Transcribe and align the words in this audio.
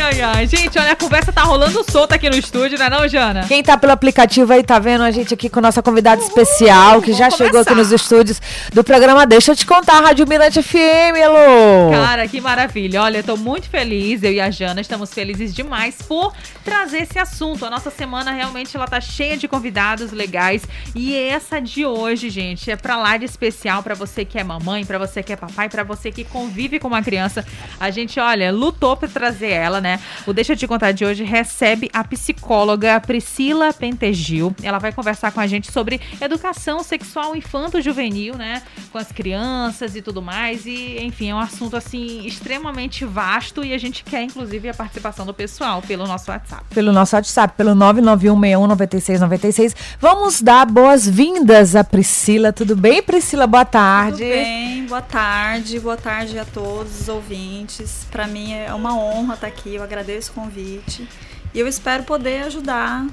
Ai, 0.00 0.18
ai, 0.18 0.20
ai. 0.22 0.46
Gente, 0.46 0.78
olha, 0.78 0.92
a 0.92 0.96
conversa 0.96 1.30
tá 1.30 1.42
rolando 1.42 1.84
solta 1.90 2.14
aqui 2.14 2.30
no 2.30 2.36
estúdio, 2.36 2.78
não 2.78 2.86
é 2.86 2.90
não, 2.90 3.06
Jana? 3.06 3.44
Quem 3.46 3.62
tá 3.62 3.76
pelo 3.76 3.92
aplicativo 3.92 4.50
aí 4.50 4.62
tá 4.62 4.78
vendo 4.78 5.04
a 5.04 5.10
gente 5.10 5.34
aqui 5.34 5.50
com 5.50 5.60
nossa 5.60 5.82
convidada 5.82 6.22
especial, 6.22 7.02
que 7.02 7.12
já 7.12 7.28
chegou 7.30 7.60
aqui 7.60 7.74
nos 7.74 7.92
estúdios 7.92 8.40
do 8.72 8.82
programa 8.82 9.26
Deixa 9.26 9.52
eu 9.52 9.56
te 9.56 9.66
contar, 9.66 10.00
Rádio 10.00 10.26
Mirante 10.26 10.62
FM, 10.62 11.16
Elô! 11.22 11.90
Cara, 11.92 12.26
que 12.26 12.40
maravilha. 12.40 13.02
Olha, 13.02 13.18
eu 13.18 13.22
tô 13.22 13.36
muito 13.36 13.68
feliz, 13.68 14.22
eu 14.22 14.32
e 14.32 14.40
a 14.40 14.50
Jana 14.50 14.80
estamos 14.80 15.12
felizes 15.12 15.54
demais 15.54 15.96
por 16.00 16.32
trazer 16.64 17.02
esse 17.02 17.18
assunto. 17.18 17.66
A 17.66 17.70
nossa 17.70 17.90
semana 17.90 18.32
realmente 18.32 18.74
ela 18.74 18.86
tá 18.86 19.02
cheia 19.02 19.36
de 19.36 19.46
convidados 19.46 20.12
legais 20.12 20.62
e 20.94 21.14
essa 21.14 21.60
de 21.60 21.84
hoje, 21.84 22.30
gente, 22.30 22.70
é 22.70 22.76
pra 22.76 22.96
lá 22.96 23.18
de 23.18 23.26
especial 23.26 23.82
pra 23.82 23.94
você 23.94 24.24
que 24.24 24.38
é 24.38 24.44
mamãe, 24.44 24.86
pra 24.86 24.96
você 24.96 25.22
que 25.22 25.34
é 25.34 25.36
papai, 25.36 25.68
pra 25.68 25.84
você 25.84 26.10
que 26.10 26.24
convive 26.24 26.78
com 26.78 26.88
uma 26.88 27.02
criança. 27.02 27.44
A 27.78 27.90
gente, 27.90 28.18
olha, 28.18 28.50
lutou 28.50 28.96
pra 28.96 29.06
trazer 29.06 29.50
ela, 29.50 29.78
né? 29.80 29.89
O 30.26 30.32
Deixa 30.32 30.56
te 30.56 30.66
contar 30.66 30.92
de 30.92 31.04
hoje 31.04 31.24
recebe 31.24 31.90
a 31.92 32.02
psicóloga 32.04 33.00
Priscila 33.00 33.72
Pentegil. 33.72 34.54
Ela 34.62 34.78
vai 34.78 34.92
conversar 34.92 35.32
com 35.32 35.40
a 35.40 35.46
gente 35.46 35.70
sobre 35.70 36.00
educação 36.20 36.82
sexual 36.82 37.36
infanto-juvenil, 37.36 38.36
né? 38.36 38.62
Com 38.90 38.98
as 38.98 39.12
crianças 39.12 39.96
e 39.96 40.02
tudo 40.02 40.22
mais. 40.22 40.66
E, 40.66 40.98
enfim, 41.00 41.30
é 41.30 41.34
um 41.34 41.38
assunto 41.38 41.76
assim 41.76 42.26
extremamente 42.26 43.04
vasto 43.04 43.64
e 43.64 43.74
a 43.74 43.78
gente 43.78 44.02
quer, 44.02 44.22
inclusive, 44.22 44.68
a 44.68 44.74
participação 44.74 45.26
do 45.26 45.34
pessoal 45.34 45.82
pelo 45.82 46.06
nosso 46.06 46.30
WhatsApp. 46.30 46.64
Pelo 46.74 46.92
nosso 46.92 47.16
WhatsApp, 47.16 47.54
pelo 47.56 47.72
991619696. 47.72 49.74
Vamos 50.00 50.40
dar 50.40 50.64
boas-vindas 50.66 51.76
a 51.76 51.84
Priscila. 51.84 52.52
Tudo 52.52 52.74
bem, 52.74 53.02
Priscila? 53.02 53.46
Boa 53.46 53.64
tarde. 53.64 54.18
Tudo 54.18 54.28
bem, 54.28 54.79
boa 54.90 55.00
tarde, 55.00 55.78
boa 55.78 55.96
tarde 55.96 56.36
a 56.36 56.44
todos 56.44 57.02
os 57.02 57.08
ouvintes. 57.08 58.04
Para 58.10 58.26
mim 58.26 58.52
é 58.52 58.74
uma 58.74 58.92
honra 58.98 59.34
estar 59.34 59.46
aqui, 59.46 59.76
eu 59.76 59.84
agradeço 59.84 60.32
o 60.32 60.34
convite 60.34 61.08
e 61.54 61.60
eu 61.60 61.68
espero 61.68 62.02
poder 62.02 62.42
ajudar 62.42 63.06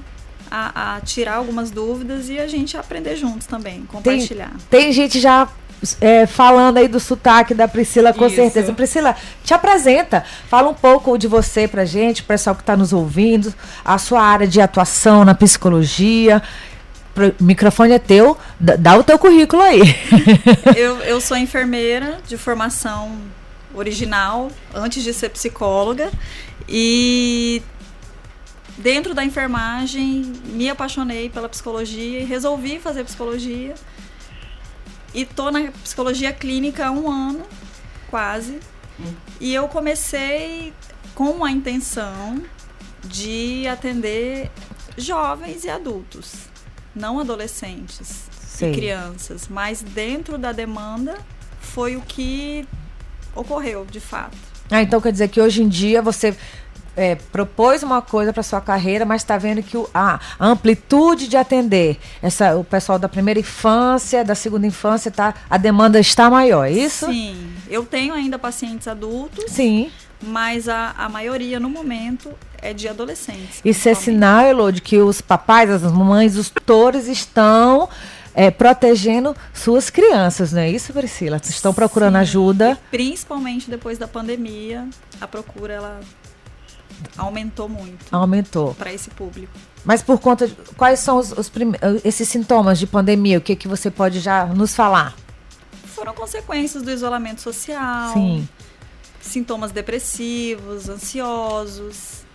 a, 0.49 0.95
a 0.95 1.01
tirar 1.01 1.35
algumas 1.35 1.69
dúvidas 1.69 2.29
e 2.29 2.39
a 2.39 2.47
gente 2.47 2.75
aprender 2.75 3.15
juntos 3.15 3.45
também, 3.45 3.83
compartilhar. 3.83 4.53
Tem 4.71 4.91
gente 4.91 5.19
já 5.19 5.47
é, 6.01 6.25
falando 6.25 6.77
aí 6.77 6.87
do 6.87 6.99
sotaque 6.99 7.53
da 7.53 7.67
Priscila, 7.67 8.11
com 8.11 8.25
Isso. 8.25 8.37
certeza. 8.37 8.73
Priscila, 8.73 9.15
te 9.43 9.53
apresenta. 9.53 10.23
Fala 10.49 10.69
um 10.69 10.73
pouco 10.73 11.15
de 11.15 11.27
você 11.27 11.67
pra 11.67 11.85
gente, 11.85 12.23
o 12.23 12.25
pessoal 12.25 12.55
que 12.55 12.63
está 12.63 12.75
nos 12.75 12.91
ouvindo, 12.91 13.53
a 13.85 13.99
sua 13.99 14.23
área 14.23 14.47
de 14.47 14.59
atuação 14.59 15.23
na 15.23 15.35
psicologia. 15.35 16.41
O 17.39 17.43
microfone 17.43 17.93
é 17.93 17.99
teu, 17.99 18.37
dá, 18.59 18.97
o 18.97 19.03
teu 19.03 19.17
currículo 19.17 19.61
aí. 19.61 19.81
Eu, 20.75 20.97
eu 20.99 21.19
sou 21.19 21.35
enfermeira 21.35 22.19
de 22.27 22.37
formação 22.37 23.17
original, 23.73 24.51
antes 24.73 25.03
de 25.03 25.13
ser 25.13 25.29
psicóloga, 25.29 26.11
e 26.67 27.61
dentro 28.77 29.13
da 29.13 29.23
enfermagem 29.23 30.33
me 30.45 30.69
apaixonei 30.69 31.29
pela 31.29 31.49
psicologia 31.49 32.19
e 32.19 32.23
resolvi 32.23 32.79
fazer 32.79 33.03
psicologia. 33.03 33.73
E 35.13 35.25
tô 35.25 35.49
na 35.49 35.71
psicologia 35.83 36.31
clínica 36.31 36.87
há 36.87 36.91
um 36.91 37.09
ano, 37.09 37.43
quase. 38.09 38.59
E 39.39 39.53
eu 39.53 39.67
comecei 39.67 40.73
com 41.15 41.43
a 41.43 41.51
intenção 41.51 42.41
de 43.03 43.67
atender 43.67 44.51
jovens 44.97 45.63
e 45.63 45.69
adultos, 45.69 46.49
não 46.97 47.19
adolescentes 47.19 48.23
Sei. 48.31 48.71
e 48.71 48.75
crianças, 48.75 49.47
mas 49.49 49.81
dentro 49.81 50.37
da 50.37 50.51
demanda 50.51 51.15
foi 51.61 51.95
o 51.95 52.01
que 52.01 52.67
ocorreu, 53.35 53.85
de 53.85 53.99
fato. 53.99 54.35
Ah, 54.69 54.81
então 54.81 54.99
quer 54.99 55.11
dizer 55.11 55.27
que 55.29 55.39
hoje 55.39 55.61
em 55.63 55.67
dia 55.69 56.01
você 56.01 56.35
é, 56.95 57.13
propôs 57.15 57.83
uma 57.83 58.01
coisa 58.01 58.33
para 58.33 58.41
sua 58.41 58.59
carreira, 58.59 59.05
mas 59.05 59.21
está 59.21 59.37
vendo 59.37 59.61
que 59.61 59.77
o- 59.77 59.87
a, 59.93 60.19
a 60.39 60.47
amplitude 60.47 61.27
de 61.27 61.37
atender 61.37 61.99
essa, 62.23 62.55
o 62.57 62.63
pessoal 62.63 62.97
da 62.97 63.07
primeira 63.07 63.39
infância, 63.39 64.25
da 64.25 64.33
segunda 64.33 64.65
infância, 64.65 65.11
tá, 65.11 65.33
a 65.47 65.57
demanda 65.57 65.99
está 65.99 66.27
maior, 66.29 66.65
é 66.65 66.71
isso? 66.71 67.05
Sim, 67.05 67.53
eu 67.69 67.85
tenho 67.85 68.13
ainda 68.15 68.39
pacientes 68.39 68.87
adultos, 68.87 69.45
Sim. 69.51 69.91
mas 70.23 70.67
a, 70.67 70.95
a 70.97 71.07
maioria 71.07 71.59
no 71.59 71.69
momento 71.69 72.31
é 72.61 72.73
de 72.73 72.87
adolescentes. 72.87 73.61
Isso 73.63 73.87
é 73.89 73.93
sinal, 73.93 74.45
Elô, 74.45 74.71
de 74.71 74.81
que 74.81 74.97
os 74.99 75.21
papais, 75.21 75.69
as 75.69 75.83
mamães, 75.83 76.35
os 76.35 76.49
tutores 76.49 77.07
estão 77.07 77.87
é, 78.33 78.51
protegendo 78.51 79.35
suas 79.53 79.89
crianças, 79.89 80.51
não 80.53 80.61
é 80.61 80.69
isso, 80.69 80.93
Priscila? 80.93 81.37
Estão 81.43 81.73
procurando 81.73 82.13
Sim, 82.15 82.19
ajuda. 82.21 82.71
e 82.71 82.89
principalmente 82.97 83.69
depois 83.69 83.97
da 83.97 84.07
pandemia, 84.07 84.87
a 85.19 85.27
procura 85.27 85.73
ela 85.73 85.99
aumentou 87.17 87.69
muito 87.69 88.05
Aumentou. 88.11 88.73
para 88.75 88.91
esse 88.91 89.09
público. 89.09 89.53
Mas 89.85 90.01
por 90.01 90.19
conta 90.19 90.47
de. 90.47 90.55
Quais 90.75 90.99
são 90.99 91.17
os, 91.17 91.31
os 91.31 91.47
prime- 91.49 91.77
esses 92.03 92.27
sintomas 92.27 92.77
de 92.79 92.87
pandemia? 92.87 93.37
O 93.37 93.41
que, 93.41 93.55
que 93.55 93.67
você 93.67 93.89
pode 93.89 94.19
já 94.19 94.45
nos 94.45 94.75
falar? 94.75 95.15
Foram 95.85 96.13
consequências 96.13 96.83
do 96.83 96.91
isolamento 96.91 97.41
social, 97.41 98.13
Sim. 98.13 98.47
sintomas 99.21 99.71
depressivos, 99.71 100.89
ansiosos. 100.89 102.25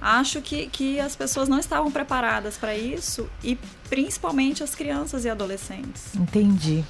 Acho 0.00 0.40
que, 0.40 0.66
que 0.68 0.98
as 0.98 1.14
pessoas 1.14 1.48
não 1.48 1.58
estavam 1.58 1.90
preparadas 1.90 2.56
para 2.56 2.76
isso 2.76 3.28
e 3.44 3.58
principalmente 3.88 4.62
as 4.62 4.74
crianças 4.74 5.24
e 5.24 5.30
adolescentes. 5.30 6.14
Entendi. 6.14 6.84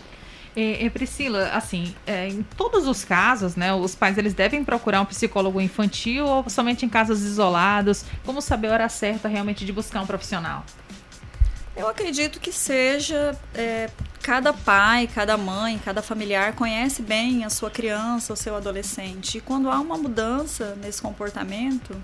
É, 0.55 0.85
é, 0.85 0.91
Priscila, 0.91 1.51
assim, 1.51 1.95
é, 2.07 2.29
em 2.29 2.43
todos 2.43 2.87
os 2.87 3.05
casos, 3.05 3.55
né, 3.55 3.73
os 3.73 3.95
pais 3.95 4.19
eles 4.19 4.35
devem 4.35 4.65
procurar 4.65 5.01
um 5.01 5.05
psicólogo 5.05 5.61
infantil 5.61 6.27
ou 6.27 6.49
somente 6.51 6.85
em 6.85 6.89
casos 6.89 7.23
isolados? 7.23 8.05
Como 8.25 8.41
saber 8.43 8.69
a 8.69 8.73
hora 8.73 8.89
certa 8.89 9.29
realmente 9.29 9.65
de 9.65 9.73
buscar 9.73 10.01
um 10.03 10.07
profissional? 10.07 10.65
Eu 11.77 11.89
acredito 11.89 12.41
que 12.41 12.53
seja 12.53 13.37
é, 13.55 13.89
cada 14.21 14.53
pai, 14.53 15.07
cada 15.07 15.37
mãe, 15.37 15.81
cada 15.83 16.03
familiar 16.03 16.53
conhece 16.53 17.01
bem 17.01 17.45
a 17.45 17.51
sua 17.51 17.71
criança, 17.71 18.33
o 18.33 18.37
seu 18.37 18.57
adolescente. 18.57 19.39
E 19.39 19.41
quando 19.41 19.71
há 19.71 19.79
uma 19.81 19.97
mudança 19.97 20.77
nesse 20.83 21.01
comportamento, 21.01 21.97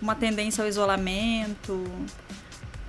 uma 0.00 0.14
tendência 0.14 0.62
ao 0.62 0.68
isolamento, 0.68 1.84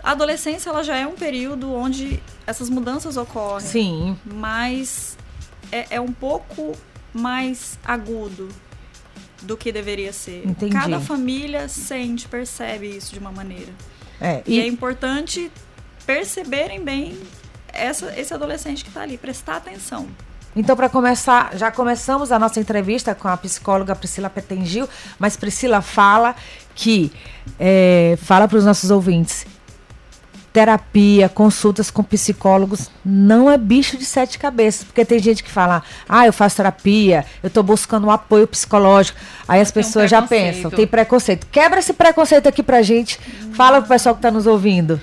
a 0.03 0.11
adolescência 0.11 0.69
ela 0.69 0.83
já 0.83 0.95
é 0.95 1.05
um 1.05 1.15
período 1.15 1.73
onde 1.73 2.21
essas 2.47 2.69
mudanças 2.69 3.17
ocorrem. 3.17 3.67
Sim. 3.67 4.17
mas 4.25 5.17
é, 5.71 5.87
é 5.91 6.01
um 6.01 6.11
pouco 6.11 6.75
mais 7.13 7.77
agudo 7.83 8.49
do 9.41 9.55
que 9.55 9.71
deveria 9.71 10.11
ser. 10.11 10.45
Entendi. 10.45 10.73
Cada 10.73 10.99
família 10.99 11.67
sente, 11.67 12.27
percebe 12.27 12.87
isso 12.87 13.13
de 13.13 13.19
uma 13.19 13.31
maneira. 13.31 13.71
É, 14.19 14.43
E, 14.45 14.59
é 14.59 14.65
e, 14.65 14.67
importante 14.67 15.51
perceberem 16.05 16.83
bem 16.83 17.17
essa, 17.71 18.19
esse 18.19 18.33
adolescente 18.33 18.83
que 18.83 18.89
está 18.89 19.01
ali, 19.01 19.17
prestar 19.17 19.57
atenção. 19.57 20.07
Então, 20.55 20.75
para 20.75 20.89
começar, 20.89 21.51
já 21.55 21.71
começamos 21.71 22.31
a 22.31 22.39
nossa 22.39 22.59
entrevista 22.59 23.13
com 23.13 23.27
a 23.27 23.37
psicóloga 23.37 23.95
Priscila 23.95 24.29
Petengil, 24.29 24.89
mas 25.17 25.37
Priscila 25.37 25.81
fala 25.81 26.35
que 26.73 27.11
é, 27.59 28.17
fala 28.21 28.47
para 28.47 28.57
os 28.57 28.65
nossos 28.65 28.89
ouvintes. 28.89 29.45
Terapia, 30.51 31.29
consultas 31.29 31.91
com 31.91 32.01
psicólogos 32.01 32.89
não 33.05 33.51
é 33.51 33.57
bicho 33.57 33.95
de 33.95 34.03
sete 34.03 34.39
cabeças, 34.39 34.83
porque 34.83 35.05
tem 35.05 35.19
gente 35.19 35.43
que 35.43 35.51
fala, 35.51 35.83
ah, 36.07 36.25
eu 36.25 36.33
faço 36.33 36.55
terapia, 36.55 37.23
eu 37.43 37.47
estou 37.47 37.61
buscando 37.61 38.07
um 38.07 38.11
apoio 38.11 38.47
psicológico. 38.47 39.19
Aí 39.47 39.61
as 39.61 39.71
Tem 39.71 39.81
um 39.81 39.85
pessoas 39.85 40.09
já 40.09 40.23
pensam, 40.23 40.71
tem 40.71 40.87
preconceito. 40.87 41.45
Quebra 41.51 41.79
esse 41.79 41.93
preconceito 41.93 42.49
aqui 42.49 42.63
pra 42.63 42.81
gente. 42.81 43.19
Fala 43.53 43.79
pro 43.79 43.89
pessoal 43.89 44.15
que 44.15 44.19
está 44.19 44.31
nos 44.31 44.47
ouvindo. 44.47 44.99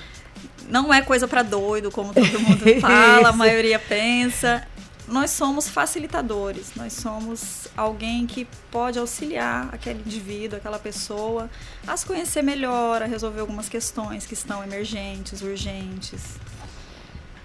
Não 0.69 0.93
é 0.93 1.01
coisa 1.01 1.29
para 1.29 1.45
doido, 1.45 1.93
como 1.93 2.13
todo 2.13 2.41
mundo 2.41 2.81
fala, 2.81 3.29
a 3.29 3.33
maioria 3.37 3.79
pensa. 3.79 4.67
Nós 5.09 5.31
somos 5.31 5.69
facilitadores, 5.69 6.73
nós 6.75 6.93
somos 6.93 7.69
alguém 7.77 8.27
que 8.27 8.47
pode 8.73 8.99
auxiliar 8.99 9.69
aquele 9.73 10.01
indivíduo, 10.01 10.59
aquela 10.59 10.81
pessoa, 10.81 11.49
a 11.87 11.97
se 11.97 12.05
conhecer 12.05 12.43
melhor, 12.43 13.03
a 13.03 13.07
resolver 13.07 13.41
algumas 13.41 13.69
questões 13.69 14.27
que 14.27 14.35
estão 14.35 14.65
emergentes, 14.65 15.43
urgentes. 15.43 16.23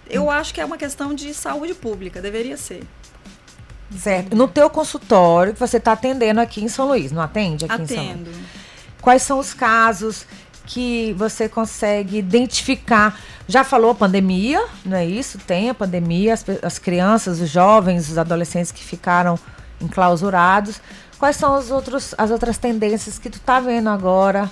Eu 0.09 0.29
acho 0.29 0.53
que 0.53 0.59
é 0.59 0.65
uma 0.65 0.77
questão 0.77 1.13
de 1.13 1.33
saúde 1.35 1.75
pública, 1.75 2.19
deveria 2.19 2.57
ser. 2.57 2.83
Certo. 3.97 4.35
No 4.35 4.47
teu 4.47 4.69
consultório 4.69 5.53
que 5.53 5.59
você 5.59 5.77
está 5.77 5.91
atendendo 5.91 6.41
aqui 6.41 6.63
em 6.63 6.67
São 6.67 6.87
Luís, 6.87 7.11
não 7.11 7.21
atende 7.21 7.65
aqui 7.65 7.81
em 7.81 7.87
São 7.87 7.97
Luís? 7.97 8.09
Atendo. 8.09 8.31
Quais 9.01 9.21
são 9.21 9.37
os 9.37 9.53
casos 9.53 10.25
que 10.65 11.13
você 11.17 11.49
consegue 11.49 12.17
identificar? 12.17 13.19
Já 13.47 13.63
falou 13.63 13.93
pandemia, 13.95 14.63
não 14.85 14.97
é 14.97 15.05
isso? 15.05 15.37
Tem 15.39 15.69
a 15.69 15.73
pandemia, 15.73 16.33
as, 16.33 16.45
as 16.63 16.79
crianças, 16.79 17.41
os 17.41 17.49
jovens, 17.49 18.09
os 18.09 18.17
adolescentes 18.17 18.71
que 18.71 18.83
ficaram 18.83 19.37
enclausurados. 19.81 20.81
Quais 21.19 21.35
são 21.35 21.57
os 21.57 21.69
outros, 21.69 22.15
as 22.17 22.31
outras 22.31 22.57
tendências 22.57 23.19
que 23.19 23.29
tu 23.29 23.39
tá 23.39 23.59
vendo 23.59 23.89
agora 23.89 24.49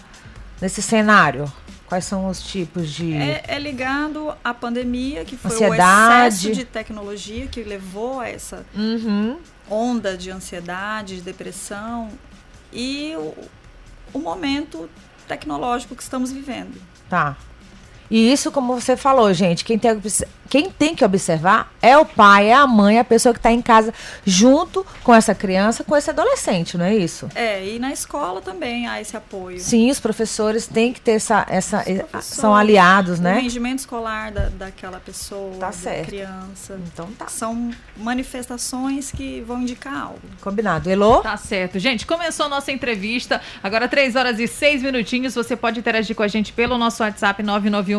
nesse 0.61 0.81
cenário? 0.81 1.51
Quais 1.87 2.05
são 2.05 2.27
os 2.27 2.39
tipos 2.41 2.91
de. 2.91 3.13
É, 3.15 3.43
é 3.47 3.59
ligado 3.59 4.31
à 4.43 4.53
pandemia, 4.53 5.25
que 5.25 5.35
foi 5.35 5.49
o 5.49 5.53
Ansiedade. 5.53 6.35
excesso 6.35 6.51
de 6.53 6.65
tecnologia 6.65 7.47
que 7.47 7.63
levou 7.63 8.19
a 8.19 8.29
essa 8.29 8.63
Uhum. 8.75 9.37
onda 9.67 10.15
de 10.15 10.29
ansiedade, 10.29 11.15
de 11.15 11.21
depressão 11.21 12.09
e 12.71 13.13
o, 13.17 13.33
o 14.13 14.19
momento 14.19 14.87
tecnológico 15.29 15.95
que 15.95 16.03
estamos 16.03 16.31
vivendo. 16.31 16.81
Tá. 17.07 17.37
E 18.09 18.31
isso, 18.31 18.51
como 18.51 18.73
você 18.79 18.97
falou, 18.97 19.31
gente, 19.33 19.63
quem 19.63 19.77
tem, 19.77 20.01
quem 20.49 20.69
tem 20.71 20.95
que 20.95 21.05
observar 21.05 21.71
é 21.81 21.95
o 21.97 22.03
pai, 22.05 22.47
é 22.49 22.53
a 22.55 22.65
mãe, 22.65 22.97
é 22.97 22.99
a 23.01 23.03
pessoa 23.03 23.33
que 23.33 23.39
está 23.39 23.51
em 23.51 23.61
casa 23.61 23.93
junto 24.25 24.85
com 25.03 25.13
essa 25.13 25.35
criança, 25.35 25.83
com 25.83 25.95
esse 25.95 26.09
adolescente, 26.09 26.75
não 26.77 26.85
é 26.85 26.95
isso? 26.95 27.29
É, 27.35 27.63
e 27.65 27.77
na 27.77 27.91
escola 27.91 28.41
também 28.41 28.87
há 28.87 28.99
esse 28.99 29.15
apoio. 29.15 29.59
Sim, 29.59 29.91
os 29.91 29.99
professores 29.99 30.65
têm 30.65 30.91
que 30.91 30.99
ter 31.01 31.11
essa. 31.11 31.45
essa 31.47 31.83
são 32.21 32.55
aliados, 32.55 33.19
O 33.19 33.21
né? 33.21 33.39
rendimento 33.39 33.79
escolar 33.79 34.31
da, 34.31 34.49
daquela 34.49 34.99
pessoa, 34.99 35.53
Tá 35.59 35.67
da 35.67 35.71
certo. 35.71 36.07
criança. 36.07 36.79
Então 36.91 37.07
tá. 37.11 37.27
São 37.27 37.71
manifestações 37.95 39.11
que 39.11 39.41
vão 39.41 39.61
indicar 39.61 39.93
algo. 40.03 40.19
Combinado. 40.41 40.89
Elô? 40.89 41.21
Tá 41.21 41.37
certo. 41.37 41.79
Gente, 41.79 42.05
começou 42.05 42.45
a 42.45 42.49
nossa 42.49 42.71
entrevista. 42.71 43.41
Agora, 43.63 43.87
3 43.87 44.15
horas 44.15 44.39
e 44.39 44.47
6 44.47 44.81
minutinhos. 44.83 45.35
Você 45.35 45.55
pode 45.55 45.79
interagir 45.79 46.15
com 46.15 46.23
a 46.23 46.27
gente 46.27 46.53
pelo 46.53 46.77
nosso 46.77 47.03
WhatsApp 47.03 47.41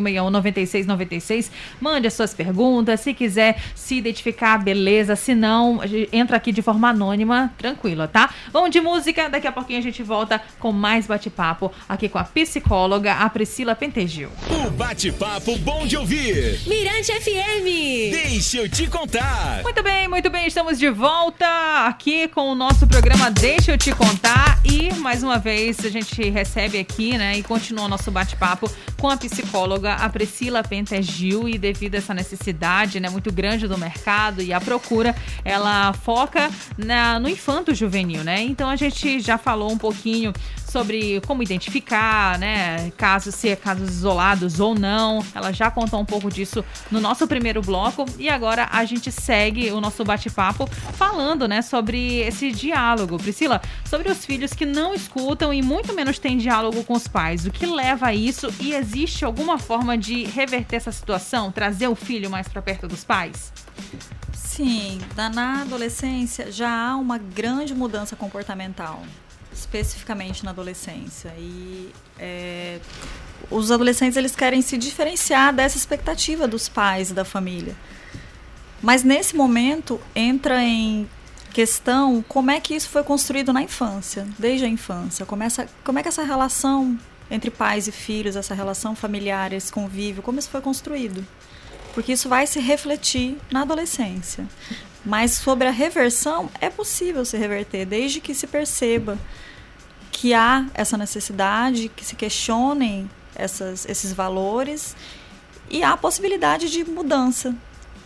991619696. 0.02 1.50
Mande 1.80 2.06
as 2.06 2.14
suas 2.14 2.34
perguntas. 2.34 3.00
Se 3.00 3.14
quiser 3.14 3.60
se 3.74 3.96
identificar, 3.96 4.58
beleza. 4.58 5.16
Se 5.16 5.34
não, 5.34 5.80
entra 6.12 6.36
aqui 6.36 6.52
de 6.52 6.62
forma 6.62 6.90
anônima, 6.90 7.52
tranquila, 7.58 8.08
tá? 8.08 8.30
Vamos 8.52 8.70
de 8.70 8.80
música. 8.80 9.28
Daqui 9.28 9.46
a 9.46 9.52
pouquinho 9.52 9.78
a 9.78 9.82
gente 9.82 10.02
volta 10.02 10.40
com 10.58 10.72
mais 10.72 11.06
bate-papo 11.06 11.72
aqui 11.88 12.08
com 12.08 12.18
a 12.18 12.24
psicóloga, 12.24 13.14
a 13.14 13.28
Priscila 13.28 13.74
Pentegil. 13.74 14.30
O 14.48 14.70
bate-papo 14.70 15.56
bom 15.58 15.86
de 15.86 15.96
ouvir. 15.96 16.60
Mirante 16.66 17.12
FM. 17.12 18.12
Deixa 18.12 18.58
eu 18.58 18.68
te 18.68 18.86
contar. 18.86 19.62
Muito 19.62 19.82
bem, 19.82 20.08
muito 20.08 20.30
bem, 20.30 20.46
estamos 20.46 20.78
de 20.78 20.88
volta 20.90 21.46
aqui 21.86 22.28
com 22.28 22.50
o 22.50 22.54
nosso 22.54 22.86
programa 22.86 23.30
Deixa 23.30 23.72
eu 23.72 23.78
te 23.78 23.92
contar 23.92 24.60
e 24.64 24.92
mais 24.94 25.22
uma 25.22 25.38
vez 25.38 25.84
a 25.84 25.88
gente 25.88 26.28
recebe 26.30 26.78
aqui, 26.78 27.16
né, 27.16 27.36
e 27.38 27.42
continua 27.42 27.84
o 27.84 27.88
nosso 27.88 28.10
bate-papo 28.10 28.70
com 28.98 29.08
a 29.08 29.16
psicóloga 29.16 29.89
a 29.94 30.08
Priscila 30.08 30.62
Pentegil 30.62 31.48
e 31.48 31.58
devido 31.58 31.94
a 31.94 31.98
essa 31.98 32.14
necessidade, 32.14 33.00
né, 33.00 33.08
muito 33.08 33.32
grande 33.32 33.66
do 33.66 33.76
mercado 33.76 34.42
e 34.42 34.52
a 34.52 34.60
procura, 34.60 35.14
ela 35.44 35.92
foca 35.92 36.50
na, 36.76 37.18
no 37.18 37.28
infanto 37.28 37.74
juvenil, 37.74 38.24
né? 38.24 38.42
Então 38.42 38.68
a 38.68 38.76
gente 38.76 39.20
já 39.20 39.38
falou 39.38 39.70
um 39.70 39.78
pouquinho 39.78 40.32
sobre 40.70 41.20
como 41.26 41.42
identificar, 41.42 42.38
né, 42.38 42.90
casos, 42.96 43.34
se 43.34 43.48
é 43.48 43.56
casos 43.56 43.90
isolados 43.90 44.60
ou 44.60 44.74
não. 44.74 45.24
Ela 45.34 45.52
já 45.52 45.70
contou 45.70 46.00
um 46.00 46.04
pouco 46.04 46.30
disso 46.30 46.64
no 46.90 47.00
nosso 47.00 47.26
primeiro 47.26 47.60
bloco 47.60 48.06
e 48.18 48.28
agora 48.28 48.68
a 48.70 48.84
gente 48.84 49.10
segue 49.10 49.70
o 49.72 49.80
nosso 49.80 50.04
bate-papo 50.04 50.66
falando, 50.94 51.48
né, 51.48 51.60
sobre 51.62 52.20
esse 52.20 52.50
diálogo. 52.52 53.18
Priscila, 53.18 53.60
sobre 53.84 54.10
os 54.10 54.24
filhos 54.24 54.52
que 54.52 54.64
não 54.64 54.94
escutam 54.94 55.52
e 55.52 55.62
muito 55.62 55.92
menos 55.92 56.18
têm 56.18 56.38
diálogo 56.38 56.84
com 56.84 56.94
os 56.94 57.08
pais. 57.08 57.44
O 57.46 57.50
que 57.50 57.66
leva 57.66 58.06
a 58.06 58.14
isso 58.14 58.52
e 58.60 58.72
existe 58.72 59.24
alguma 59.24 59.58
forma 59.58 59.98
de 59.98 60.24
reverter 60.24 60.76
essa 60.76 60.92
situação, 60.92 61.50
trazer 61.50 61.88
o 61.88 61.94
filho 61.94 62.30
mais 62.30 62.46
para 62.48 62.62
perto 62.62 62.86
dos 62.86 63.04
pais? 63.04 63.52
Sim, 64.32 65.00
na 65.16 65.62
adolescência 65.62 66.50
já 66.52 66.90
há 66.90 66.96
uma 66.96 67.18
grande 67.18 67.74
mudança 67.74 68.14
comportamental, 68.14 69.02
especificamente 69.60 70.44
na 70.44 70.50
adolescência. 70.50 71.32
E 71.38 71.90
é, 72.18 72.80
os 73.50 73.70
adolescentes 73.70 74.16
eles 74.16 74.34
querem 74.34 74.62
se 74.62 74.76
diferenciar 74.76 75.54
dessa 75.54 75.76
expectativa 75.76 76.48
dos 76.48 76.68
pais 76.68 77.10
e 77.10 77.14
da 77.14 77.24
família. 77.24 77.76
Mas 78.82 79.04
nesse 79.04 79.36
momento 79.36 80.00
entra 80.14 80.62
em 80.62 81.08
questão 81.52 82.24
como 82.26 82.50
é 82.50 82.60
que 82.60 82.74
isso 82.74 82.88
foi 82.88 83.02
construído 83.02 83.52
na 83.52 83.62
infância, 83.62 84.26
desde 84.38 84.64
a 84.64 84.68
infância. 84.68 85.26
Começa, 85.26 85.68
como 85.84 85.98
é 85.98 86.02
que 86.02 86.08
essa 86.08 86.22
relação 86.22 86.98
entre 87.30 87.50
pais 87.50 87.86
e 87.86 87.92
filhos, 87.92 88.36
essa 88.36 88.54
relação 88.54 88.94
familiar, 88.94 89.52
esse 89.52 89.70
convívio, 89.70 90.22
como 90.22 90.38
isso 90.38 90.48
foi 90.48 90.60
construído? 90.60 91.24
porque 91.92 92.12
isso 92.12 92.28
vai 92.28 92.46
se 92.46 92.60
refletir 92.60 93.36
na 93.50 93.62
adolescência. 93.62 94.46
Mas 95.04 95.32
sobre 95.32 95.66
a 95.66 95.70
reversão, 95.70 96.50
é 96.60 96.68
possível 96.68 97.24
se 97.24 97.36
reverter, 97.36 97.86
desde 97.86 98.20
que 98.20 98.34
se 98.34 98.46
perceba 98.46 99.18
que 100.10 100.34
há 100.34 100.66
essa 100.74 100.98
necessidade, 100.98 101.88
que 101.88 102.04
se 102.04 102.14
questionem 102.14 103.10
essas, 103.34 103.88
esses 103.88 104.12
valores 104.12 104.94
e 105.70 105.82
há 105.82 105.92
a 105.92 105.96
possibilidade 105.96 106.70
de 106.70 106.84
mudança, 106.84 107.54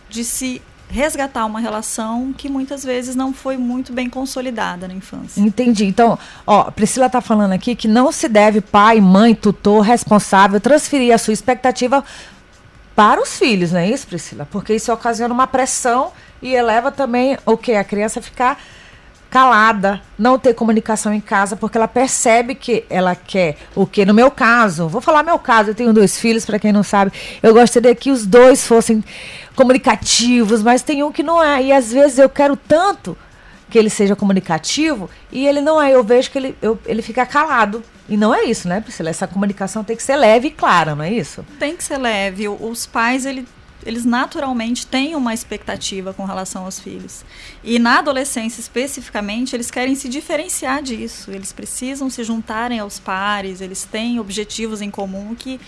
de 0.09 0.23
se 0.23 0.61
resgatar 0.87 1.45
uma 1.45 1.59
relação 1.59 2.31
que 2.31 2.47
muitas 2.47 2.83
vezes 2.83 3.15
não 3.15 3.33
foi 3.33 3.57
muito 3.57 3.91
bem 3.91 4.09
consolidada 4.09 4.87
na 4.87 4.93
infância. 4.93 5.41
Entendi. 5.41 5.85
Então, 5.85 6.17
ó, 6.45 6.69
Priscila 6.71 7.07
está 7.07 7.19
falando 7.21 7.53
aqui 7.53 7.75
que 7.75 7.87
não 7.87 8.11
se 8.11 8.29
deve 8.29 8.61
pai, 8.61 9.01
mãe, 9.01 9.33
tutor, 9.33 9.81
responsável 9.81 10.59
transferir 10.61 11.13
a 11.13 11.17
sua 11.17 11.33
expectativa 11.33 12.03
para 12.95 13.21
os 13.21 13.37
filhos, 13.37 13.73
não 13.73 13.79
é 13.79 13.89
isso, 13.89 14.07
Priscila? 14.07 14.47
Porque 14.49 14.73
isso 14.73 14.93
ocasiona 14.93 15.33
uma 15.33 15.47
pressão 15.47 16.13
e 16.45 16.53
eleva 16.55 16.91
também 16.91 17.37
o 17.45 17.57
que? 17.57 17.73
A 17.73 17.83
criança 17.83 18.21
ficar 18.21 18.61
calada, 19.29 20.01
não 20.17 20.37
ter 20.39 20.53
comunicação 20.53 21.13
em 21.13 21.19
casa, 21.19 21.55
porque 21.57 21.77
ela 21.77 21.87
percebe 21.87 22.55
que 22.55 22.85
ela 22.89 23.15
quer 23.15 23.57
o 23.75 23.85
que? 23.85 24.05
No 24.05 24.13
meu 24.13 24.31
caso, 24.31 24.87
vou 24.87 25.01
falar 25.01 25.23
meu 25.23 25.37
caso, 25.39 25.71
eu 25.71 25.75
tenho 25.75 25.91
dois 25.91 26.17
filhos, 26.17 26.45
para 26.45 26.57
quem 26.59 26.71
não 26.71 26.83
sabe, 26.83 27.11
eu 27.43 27.53
gostaria 27.53 27.93
que 27.95 28.11
os 28.11 28.25
dois 28.25 28.65
fossem 28.65 29.03
comunicativos, 29.55 30.61
mas 30.61 30.81
tem 30.83 31.03
um 31.03 31.11
que 31.11 31.23
não 31.23 31.43
é, 31.43 31.63
e 31.63 31.71
às 31.73 31.91
vezes 31.91 32.19
eu 32.19 32.29
quero 32.29 32.55
tanto 32.55 33.17
que 33.69 33.77
ele 33.79 33.89
seja 33.89 34.15
comunicativo 34.15 35.09
e 35.31 35.45
ele 35.47 35.59
não 35.59 35.81
é. 35.81 35.91
Eu 35.93 36.03
vejo 36.03 36.29
que 36.31 36.37
ele, 36.37 36.55
eu, 36.61 36.79
ele 36.85 37.01
fica 37.01 37.25
calado. 37.25 37.83
E 38.07 38.15
não 38.15 38.33
é 38.33 38.43
isso, 38.43 38.69
né, 38.69 38.79
Priscila? 38.79 39.09
Essa 39.09 39.27
comunicação 39.27 39.83
tem 39.83 39.97
que 39.97 40.03
ser 40.03 40.15
leve 40.15 40.49
e 40.49 40.51
clara, 40.51 40.93
não 40.93 41.03
é 41.03 41.11
isso? 41.11 41.43
Tem 41.59 41.75
que 41.75 41.83
ser 41.83 41.97
leve. 41.97 42.47
Os 42.47 42.85
pais, 42.85 43.25
ele- 43.25 43.45
eles 43.85 44.03
naturalmente 44.03 44.87
têm 44.87 45.15
uma 45.15 45.33
expectativa 45.33 46.13
com 46.13 46.25
relação 46.25 46.65
aos 46.65 46.79
filhos. 46.79 47.23
E 47.63 47.77
na 47.77 47.99
adolescência, 47.99 48.59
especificamente, 48.59 49.55
eles 49.55 49.69
querem 49.69 49.93
se 49.93 50.09
diferenciar 50.09 50.81
disso. 50.81 51.31
Eles 51.31 51.53
precisam 51.53 52.09
se 52.09 52.23
juntarem 52.23 52.79
aos 52.79 52.99
pares, 52.99 53.61
eles 53.61 53.83
têm 53.83 54.19
objetivos 54.19 54.81
em 54.81 54.89
comum 54.89 55.35
que 55.35 55.59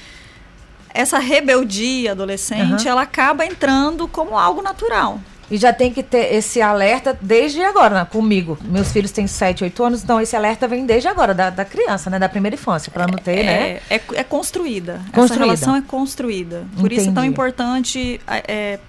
essa 0.90 1.20
rebeldia 1.20 2.14
adolescente, 2.14 2.82
Aham. 2.82 2.90
ela 2.90 3.02
acaba 3.04 3.46
entrando 3.46 4.08
como 4.08 4.38
algo 4.38 4.64
natural. 4.64 5.22
E 5.50 5.58
já 5.58 5.72
tem 5.72 5.94
que 5.94 6.04
ter 6.04 6.34
esse 6.34 6.62
alerta 6.62 7.18
desde 7.22 7.64
agora, 7.64 7.96
né, 7.96 8.08
comigo. 8.10 8.58
Meus 8.64 8.92
filhos 8.92 9.12
têm 9.12 9.28
7, 9.28 9.64
8 9.64 9.84
anos, 9.84 10.04
então 10.04 10.20
esse 10.20 10.36
alerta 10.36 10.68
vem 10.68 10.86
desde 10.86 11.08
agora, 11.08 11.34
da, 11.34 11.50
da 11.50 11.64
criança, 11.64 12.10
né? 12.10 12.20
Da 12.20 12.28
primeira 12.28 12.56
infância, 12.56 12.92
para 12.92 13.08
não 13.08 13.18
ter, 13.18 13.46
né? 13.46 13.80
É, 13.90 13.96
é, 13.96 14.02
é 14.16 14.24
construída. 14.24 15.02
Essa 15.04 15.12
Construída. 15.12 15.46
relação 15.46 15.76
é 15.76 15.82
construída. 15.82 16.66
Por 16.80 16.92
isso 16.92 17.04
é 17.04 17.06
tão 17.06 17.24
Entendi. 17.24 17.28
importante 17.30 18.22
é, 18.28 18.80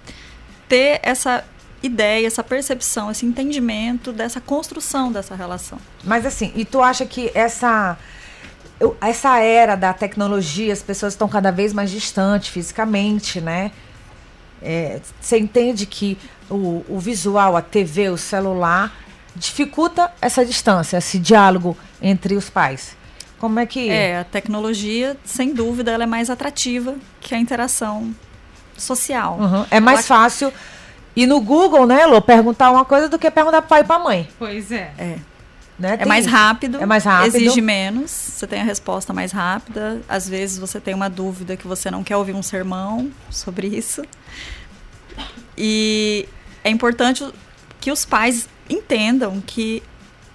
ter 0.69 0.99
essa 1.03 1.45
ideia, 1.83 2.27
essa 2.27 2.43
percepção, 2.43 3.11
esse 3.11 3.25
entendimento 3.25 4.13
dessa 4.13 4.41
construção 4.41 5.13
dessa 5.13 5.35
relação. 5.35 5.79
Mas 6.03 6.27
assim, 6.27 6.53
e 6.57 6.65
tu 6.65 6.83
acha 6.83 7.07
que 7.07 7.31
essa 7.35 7.97
essa 9.01 9.39
era 9.41 9.75
da 9.75 9.93
tecnologia, 9.93 10.73
as 10.73 10.83
pessoas 10.83 11.13
estão 11.13 11.29
cada 11.29 11.51
vez 11.51 11.73
mais 11.73 11.91
distantes 11.91 12.49
fisicamente, 12.49 13.41
né? 13.41 13.73
É, 14.63 15.01
Você 15.21 15.39
entende 15.39 15.87
que 15.87 16.17
o, 16.51 16.85
o 16.89 16.99
visual, 16.99 17.57
a 17.57 17.63
TV, 17.63 18.09
o 18.11 18.17
celular 18.19 18.93
dificulta 19.37 20.11
essa 20.21 20.45
distância, 20.45 20.97
esse 20.97 21.19
diálogo 21.19 21.77
entre 22.03 22.35
os 22.35 22.51
pais. 22.51 22.97
Como 23.39 23.61
é 23.61 23.67
que 23.67 23.89
É, 23.89 24.19
a 24.21 24.25
tecnologia, 24.25 25.17
sem 25.25 25.55
dúvida, 25.55 25.93
ela 25.93 26.03
é 26.03 26.07
mais 26.07 26.29
atrativa 26.29 26.97
que 27.21 27.35
a 27.35 27.39
interação 27.39 28.13
social. 28.77 29.39
Uhum. 29.39 29.67
É 29.71 29.79
mais 29.79 29.99
Ela- 30.01 30.07
fácil 30.07 30.53
ir 31.15 31.27
no 31.27 31.41
Google, 31.41 31.87
né, 31.87 32.05
Lô, 32.07 32.21
perguntar 32.21 32.71
uma 32.71 32.85
coisa 32.85 33.09
do 33.09 33.19
que 33.19 33.31
perguntar 33.31 33.63
pro 33.63 33.69
pai 33.69 33.81
e 33.83 33.85
pra 33.85 33.99
mãe, 33.99 34.29
Pois 34.39 34.73
é. 34.73 34.93
É. 34.99 35.17
né? 35.79 35.95
É 35.95 35.97
Tem 35.99 36.07
mais 36.07 36.27
isso. 36.27 36.35
rápido, 36.35 36.81
É 36.81 36.87
mais 36.87 37.05
rápido. 37.05 37.37
exige 37.37 37.61
menos, 37.61 38.11
você 38.11 38.47
tem 38.47 38.61
a 38.61 38.65
resposta 38.65 39.13
mais 39.13 39.31
rápida. 39.33 40.01
Às 40.09 40.29
vezes 40.29 40.59
você 40.59 40.81
tem 40.81 40.95
uma 40.95 41.09
dúvida 41.09 41.57
que 41.57 41.67
você 41.67 41.91
não 41.91 42.03
quer 42.03 42.17
ouvir 42.17 42.35
um 42.35 42.43
sermão 42.43 43.11
sobre 43.31 43.67
isso. 43.69 44.03
E 45.57 46.29
é 46.65 46.71
importante 46.71 47.27
que 47.81 47.91
os 47.91 48.05
pais 48.05 48.49
entendam 48.69 49.41
que 49.45 49.83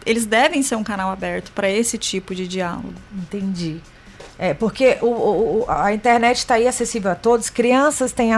eles 0.05 0.25
devem 0.25 0.61
ser 0.61 0.75
um 0.75 0.83
canal 0.83 1.11
aberto 1.11 1.51
para 1.51 1.69
esse 1.69 1.97
tipo 1.97 2.35
de 2.35 2.47
diálogo. 2.47 2.93
Entendi. 3.13 3.79
É, 4.37 4.53
porque 4.53 4.97
o, 5.01 5.05
o- 5.07 5.65
a 5.69 5.93
internet 5.93 6.37
está 6.39 6.55
aí 6.55 6.67
acessível 6.67 7.11
a 7.11 7.15
todos. 7.15 7.49
Crianças 7.49 8.11
têm, 8.11 8.31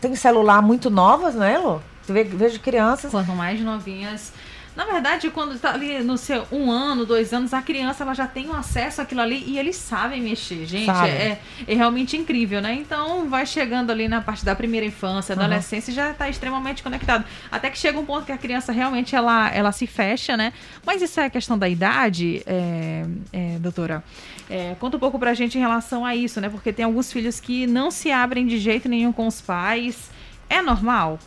têm 0.00 0.14
celular 0.16 0.60
muito 0.60 0.90
novas, 0.90 1.34
não 1.34 1.44
é, 1.44 1.56
Lô? 1.56 1.80
Vejo 2.08 2.60
crianças. 2.60 3.10
Quanto 3.10 3.32
mais 3.32 3.60
novinhas, 3.60 4.32
Na 4.76 4.84
verdade, 4.84 5.30
quando 5.30 5.58
tá 5.58 5.72
ali 5.72 6.00
no 6.00 6.18
seu 6.18 6.46
um 6.52 6.70
ano, 6.70 7.06
dois 7.06 7.32
anos, 7.32 7.54
a 7.54 7.62
criança 7.62 8.04
ela 8.04 8.12
já 8.12 8.26
tem 8.26 8.46
um 8.46 8.52
acesso 8.52 9.00
àquilo 9.00 9.22
ali 9.22 9.42
e 9.46 9.58
eles 9.58 9.74
sabem 9.74 10.20
mexer, 10.20 10.66
gente. 10.66 10.90
É, 10.90 11.38
é, 11.66 11.74
realmente 11.74 12.14
incrível, 12.14 12.60
né? 12.60 12.74
Então 12.74 13.26
vai 13.26 13.46
chegando 13.46 13.90
ali 13.90 14.06
na 14.06 14.20
parte 14.20 14.44
da 14.44 14.54
primeira 14.54 14.84
infância, 14.84 15.34
adolescência, 15.34 15.90
uhum. 15.90 15.96
já 15.96 16.10
está 16.10 16.28
extremamente 16.28 16.82
conectado. 16.82 17.24
Até 17.50 17.70
que 17.70 17.78
chega 17.78 17.98
um 17.98 18.04
ponto 18.04 18.26
que 18.26 18.32
a 18.32 18.36
criança 18.36 18.70
realmente 18.70 19.16
ela, 19.16 19.48
ela 19.50 19.72
se 19.72 19.86
fecha, 19.86 20.36
né? 20.36 20.52
Mas 20.84 21.00
isso 21.00 21.18
é 21.18 21.30
questão 21.30 21.58
da 21.58 21.66
idade, 21.66 22.42
é, 22.44 23.06
é, 23.32 23.58
doutora. 23.58 24.04
É, 24.50 24.76
conta 24.78 24.98
um 24.98 25.00
pouco 25.00 25.18
pra 25.18 25.32
gente 25.32 25.56
em 25.56 25.60
relação 25.60 26.04
a 26.04 26.14
isso, 26.14 26.38
né? 26.38 26.50
Porque 26.50 26.70
tem 26.70 26.84
alguns 26.84 27.10
filhos 27.10 27.40
que 27.40 27.66
não 27.66 27.90
se 27.90 28.12
abrem 28.12 28.46
de 28.46 28.58
jeito 28.58 28.90
nenhum 28.90 29.10
com 29.10 29.26
os 29.26 29.40
pais. 29.40 30.10
É 30.50 30.60
normal? 30.60 31.18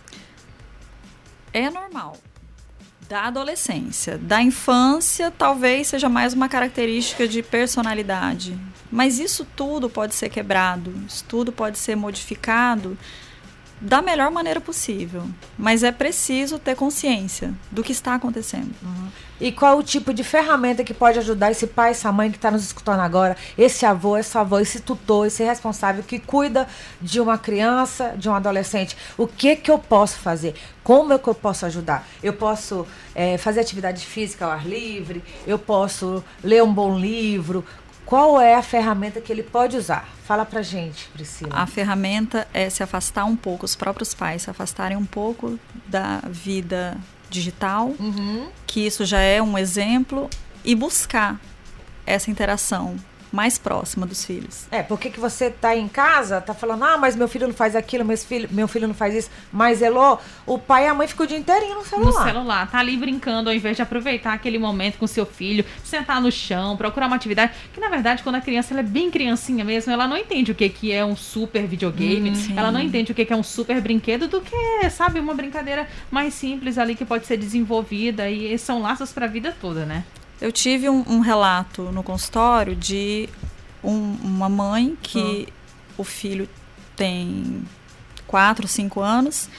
É 1.52 1.68
normal. 1.72 2.16
Da 3.10 3.24
adolescência. 3.24 4.20
Da 4.20 4.40
infância, 4.40 5.34
talvez 5.36 5.88
seja 5.88 6.08
mais 6.08 6.36
uma 6.36 6.48
característica 6.48 7.28
de 7.28 7.42
personalidade. 7.42 8.56
Mas 8.92 9.18
isso 9.18 9.48
tudo 9.56 9.90
pode 9.90 10.14
ser 10.14 10.30
quebrado, 10.30 10.94
isso 11.08 11.26
tudo 11.28 11.52
pode 11.52 11.80
ser 11.80 11.96
modificado 11.96 12.96
da 13.80 14.02
melhor 14.02 14.32
maneira 14.32 14.60
possível. 14.60 15.24
Mas 15.58 15.84
é 15.84 15.92
preciso 15.92 16.60
ter 16.60 16.76
consciência 16.76 17.54
do 17.72 17.84
que 17.84 17.92
está 17.92 18.16
acontecendo. 18.16 18.74
Uhum. 18.82 19.08
E 19.40 19.54
qual 19.54 19.78
o 19.78 19.84
tipo 19.84 20.14
de 20.14 20.22
ferramenta 20.22 20.84
que 20.84 20.94
pode 20.94 21.18
ajudar 21.18 21.50
esse 21.50 21.66
pai, 21.66 21.92
essa 21.92 22.12
mãe 22.12 22.30
que 22.30 22.38
está 22.38 22.52
nos 22.52 22.64
escutando 22.64 23.00
agora, 23.00 23.38
esse 23.58 23.86
avô, 23.86 24.18
essa 24.18 24.42
avó, 24.42 24.60
esse 24.60 24.82
tutor, 24.82 25.28
esse 25.28 25.44
responsável 25.44 26.04
que 26.04 26.20
cuida 26.20 26.68
de 27.02 27.22
uma 27.22 27.38
criança, 27.38 28.14
de 28.18 28.28
um 28.28 28.34
adolescente? 28.34 28.98
O 29.18 29.26
que 29.26 29.56
que 29.56 29.72
eu 29.72 29.80
posso 29.80 30.20
fazer? 30.20 30.56
Como 30.84 31.14
é 31.14 31.18
que 31.18 31.28
eu 31.28 31.36
posso 31.36 31.66
ajudar? 31.66 32.06
Eu 32.22 32.34
posso 32.34 32.86
é, 33.16 33.38
fazer 33.38 33.62
atividade 33.62 34.06
física 34.06 34.46
ao 34.46 34.52
ar 34.52 34.68
livre? 34.68 35.24
Eu 35.48 35.58
posso 35.58 36.24
ler 36.44 36.62
um 36.64 36.74
bom 36.74 36.98
livro? 36.98 37.64
Qual 38.10 38.42
é 38.42 38.56
a 38.56 38.64
ferramenta 38.64 39.22
que 39.22 39.32
ele 39.32 39.44
pode 39.44 39.78
usar? 39.78 40.10
Fala 40.24 40.44
pra 40.44 40.64
gente, 40.64 41.08
Priscila. 41.10 41.52
A 41.54 41.68
ferramenta 41.68 42.48
é 42.52 42.68
se 42.68 42.82
afastar 42.82 43.24
um 43.26 43.36
pouco, 43.36 43.66
os 43.66 43.76
próprios 43.76 44.16
pais 44.16 44.42
se 44.42 44.50
afastarem 44.50 44.98
um 44.98 45.06
pouco 45.06 45.60
da 45.86 46.20
vida 46.28 46.98
digital, 47.30 47.94
uhum. 48.00 48.48
que 48.66 48.84
isso 48.84 49.06
já 49.06 49.20
é 49.20 49.40
um 49.40 49.56
exemplo, 49.56 50.28
e 50.66 50.74
buscar 50.74 51.40
essa 52.04 52.32
interação 52.32 52.96
mais 53.32 53.58
próxima 53.58 54.06
dos 54.06 54.26
filhos. 54.26 54.66
É, 54.72 54.82
porque 54.82 55.10
que 55.10 55.20
você 55.20 55.50
tá 55.50 55.76
em 55.76 55.88
casa, 55.88 56.42
tá 56.42 56.54
falando, 56.54 56.84
ah, 56.84 56.98
mas 56.98 57.16
meu 57.16 57.28
filho 57.28 57.48
não 57.48 57.54
faz 57.54 57.76
aquilo, 57.76 58.04
meu 58.04 58.18
filho, 58.18 58.50
meu 58.52 58.68
filho 58.68 58.88
não 58.88 58.94
faz 58.94 59.14
isso. 59.14 59.30
Mas, 59.52 59.82
Elô, 59.82 60.18
o 60.46 60.58
pai 60.58 60.86
e 60.86 60.88
a 60.88 60.94
mãe 60.94 61.08
ficam 61.08 61.26
o 61.26 61.28
dia 61.28 61.38
inteirinho 61.38 61.76
no 61.76 61.86
celular. 61.86 62.26
No 62.26 62.32
celular, 62.32 62.72
tá 62.72 62.80
ali 62.80 62.98
brincando, 62.98 63.50
ao 63.50 63.56
invés 63.56 63.76
de 63.76 63.82
aproveitar 63.82 64.34
aquele 64.34 64.58
momento 64.58 64.98
com 64.98 65.08
seu 65.08 65.26
filho, 65.26 65.64
sentar 65.84 66.22
no 66.22 66.32
chão, 66.32 66.76
procurar 66.76 67.08
uma 67.08 67.16
atividade. 67.16 67.54
Que, 67.74 67.80
na 67.80 67.90
verdade, 67.90 68.24
quando 68.24 68.36
a 68.36 68.42
criança 68.42 68.74
ela 68.74 68.82
é 68.82 68.84
bem 68.84 69.12
criancinha 69.12 69.64
mesmo, 69.64 69.92
ela 69.92 70.08
não 70.08 70.18
entende 70.18 70.52
o 70.52 70.56
que, 70.56 70.70
que 70.70 70.92
é 70.92 71.06
um 71.06 71.16
super 71.16 71.66
videogame, 71.68 72.32
hum, 72.32 72.54
ela 72.56 72.72
não 72.72 72.80
entende 72.80 73.12
o 73.12 73.16
que, 73.16 73.26
que 73.26 73.34
é 73.34 73.36
um 73.36 73.44
super 73.44 73.80
brinquedo, 73.82 74.28
do 74.28 74.42
que, 74.42 74.90
sabe, 74.90 75.20
uma 75.20 75.34
brincadeira 75.34 75.88
mais 76.10 76.34
simples 76.34 76.78
ali 76.78 76.96
que 76.96 77.06
pode 77.06 77.26
ser 77.26 77.38
desenvolvida. 77.38 78.30
E 78.30 78.58
são 78.58 78.82
laços 78.82 79.12
para 79.12 79.26
a 79.26 79.30
vida 79.30 79.56
toda, 79.60 79.86
né? 79.86 80.04
Eu 80.42 80.52
tive 80.52 80.90
um, 80.90 81.04
um 81.08 81.20
relato 81.20 81.84
no 81.84 82.02
consultório 82.02 82.76
de 82.76 83.28
um, 83.84 84.16
uma 84.24 84.50
mãe 84.50 84.98
que 85.02 85.48
ah. 85.48 85.54
o 85.98 86.04
filho 86.04 86.48
tem 86.96 87.64
4, 88.28 88.68
5 88.68 89.02
anos 89.02 89.50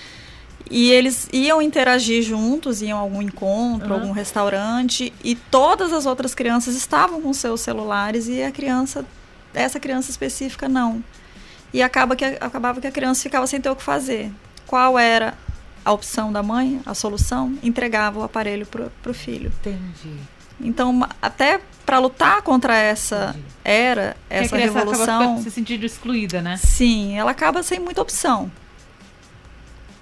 e 0.70 0.90
eles 0.90 1.28
iam 1.32 1.60
interagir 1.60 2.22
juntos, 2.22 2.80
iam 2.80 2.98
a 2.98 3.00
algum 3.00 3.20
encontro, 3.20 3.88
uhum. 3.88 3.94
algum 3.94 4.12
restaurante, 4.12 5.12
e 5.24 5.34
todas 5.34 5.92
as 5.92 6.06
outras 6.06 6.34
crianças 6.34 6.76
estavam 6.76 7.20
com 7.20 7.32
seus 7.32 7.60
celulares 7.60 8.28
e 8.28 8.42
a 8.42 8.52
criança, 8.52 9.04
essa 9.52 9.80
criança 9.80 10.10
específica 10.10 10.68
não. 10.68 11.02
E 11.72 11.82
acaba 11.82 12.14
que, 12.14 12.24
acabava 12.24 12.80
que 12.80 12.86
a 12.86 12.92
criança 12.92 13.22
ficava 13.22 13.46
sem 13.46 13.60
ter 13.60 13.70
o 13.70 13.76
que 13.76 13.82
fazer. 13.82 14.30
Qual 14.66 14.98
era 14.98 15.34
a 15.84 15.92
opção 15.92 16.32
da 16.32 16.42
mãe, 16.42 16.80
a 16.86 16.94
solução? 16.94 17.56
Entregava 17.62 18.20
o 18.20 18.22
aparelho 18.22 18.66
para 18.66 19.10
o 19.10 19.14
filho. 19.14 19.52
Entendi. 19.60 20.16
Então, 20.60 21.06
até 21.20 21.60
para 21.84 21.98
lutar 21.98 22.42
contra 22.42 22.76
essa 22.76 23.34
era, 23.64 24.16
essa 24.28 24.56
que 24.56 24.62
a 24.62 24.66
revolução, 24.66 25.22
acaba 25.22 25.42
se 25.42 25.50
sentindo 25.50 25.84
excluída, 25.84 26.40
né? 26.40 26.56
Sim, 26.56 27.18
ela 27.18 27.30
acaba 27.30 27.62
sem 27.62 27.80
muita 27.80 28.00
opção. 28.00 28.50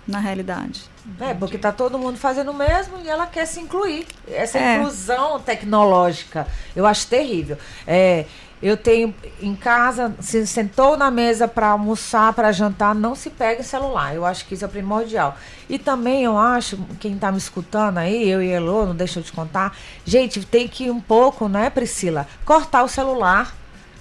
Na 0.06 0.18
realidade. 0.18 0.82
É, 1.20 1.32
porque 1.32 1.56
tá 1.56 1.72
todo 1.72 1.98
mundo 1.98 2.18
fazendo 2.18 2.50
o 2.50 2.54
mesmo 2.54 2.98
e 3.02 3.08
ela 3.08 3.26
quer 3.26 3.46
se 3.46 3.60
incluir. 3.60 4.06
Essa 4.26 4.58
é. 4.58 4.76
inclusão 4.76 5.40
tecnológica, 5.40 6.46
eu 6.76 6.86
acho 6.86 7.06
terrível. 7.06 7.56
É, 7.86 8.26
eu 8.60 8.76
tenho 8.76 9.14
em 9.40 9.54
casa, 9.54 10.14
se 10.20 10.46
sentou 10.46 10.96
na 10.96 11.10
mesa 11.10 11.46
para 11.46 11.68
almoçar, 11.68 12.32
para 12.32 12.50
jantar, 12.50 12.94
não 12.94 13.14
se 13.14 13.30
pega 13.30 13.62
celular. 13.62 14.14
Eu 14.14 14.24
acho 14.24 14.44
que 14.46 14.54
isso 14.54 14.64
é 14.64 14.68
primordial. 14.68 15.36
E 15.68 15.78
também 15.78 16.24
eu 16.24 16.36
acho, 16.36 16.76
quem 16.98 17.14
está 17.14 17.30
me 17.30 17.38
escutando 17.38 17.98
aí, 17.98 18.28
eu 18.28 18.42
e 18.42 18.48
Elô, 18.48 18.86
não 18.86 18.96
deixa 18.96 19.20
eu 19.20 19.22
te 19.22 19.32
contar, 19.32 19.76
gente, 20.04 20.44
tem 20.44 20.66
que 20.66 20.90
um 20.90 21.00
pouco, 21.00 21.48
né, 21.48 21.70
Priscila, 21.70 22.26
cortar 22.44 22.82
o 22.82 22.88
celular, 22.88 23.54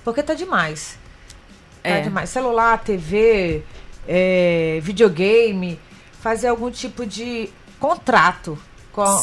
porque 0.04 0.24
tá 0.24 0.34
demais. 0.34 0.98
Tá 1.84 1.90
é. 1.90 2.02
demais. 2.02 2.30
Celular, 2.30 2.80
TV, 2.80 3.64
é, 4.08 4.80
videogame, 4.82 5.80
fazer 6.20 6.48
algum 6.48 6.72
tipo 6.72 7.06
de 7.06 7.50
contrato. 7.80 8.58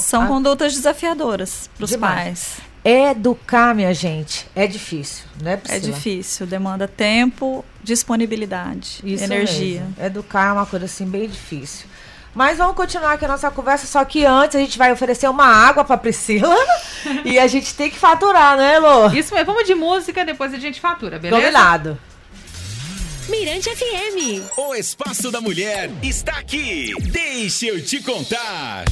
São 0.00 0.22
a... 0.22 0.26
condutas 0.28 0.72
desafiadoras 0.74 1.68
para 1.76 1.84
os 1.84 1.96
pais. 1.96 2.58
Educar, 2.84 3.74
minha 3.74 3.94
gente, 3.94 4.46
é 4.54 4.66
difícil, 4.66 5.24
né, 5.40 5.56
Priscila? 5.56 5.78
É 5.78 5.80
difícil, 5.80 6.46
demanda 6.46 6.86
tempo, 6.86 7.64
disponibilidade, 7.82 9.00
Isso 9.02 9.24
energia. 9.24 9.80
Mesmo. 9.80 9.94
Educar 10.04 10.50
é 10.50 10.52
uma 10.52 10.66
coisa 10.66 10.84
assim 10.84 11.06
bem 11.06 11.26
difícil. 11.26 11.86
Mas 12.34 12.58
vamos 12.58 12.76
continuar 12.76 13.12
aqui 13.12 13.24
a 13.24 13.28
nossa 13.28 13.50
conversa, 13.50 13.86
só 13.86 14.04
que 14.04 14.26
antes 14.26 14.56
a 14.56 14.58
gente 14.58 14.76
vai 14.76 14.92
oferecer 14.92 15.30
uma 15.30 15.46
água 15.46 15.82
para 15.82 15.96
Priscila 15.96 16.56
e 17.24 17.38
a 17.38 17.46
gente 17.46 17.74
tem 17.74 17.90
que 17.90 17.98
faturar, 17.98 18.56
né, 18.58 18.78
Lô? 18.78 19.06
Isso 19.12 19.32
mesmo, 19.34 19.46
vamos 19.46 19.66
de 19.66 19.74
música, 19.74 20.22
depois 20.22 20.52
a 20.52 20.58
gente 20.58 20.78
fatura, 20.78 21.18
beleza? 21.18 21.40
Combinado. 21.40 21.98
Mirante 23.30 23.70
FM. 23.70 24.58
O 24.58 24.74
Espaço 24.74 25.30
da 25.30 25.40
Mulher 25.40 25.90
está 26.02 26.32
aqui. 26.32 26.92
Deixa 27.10 27.66
eu 27.66 27.82
te 27.82 28.02
contar. 28.02 28.84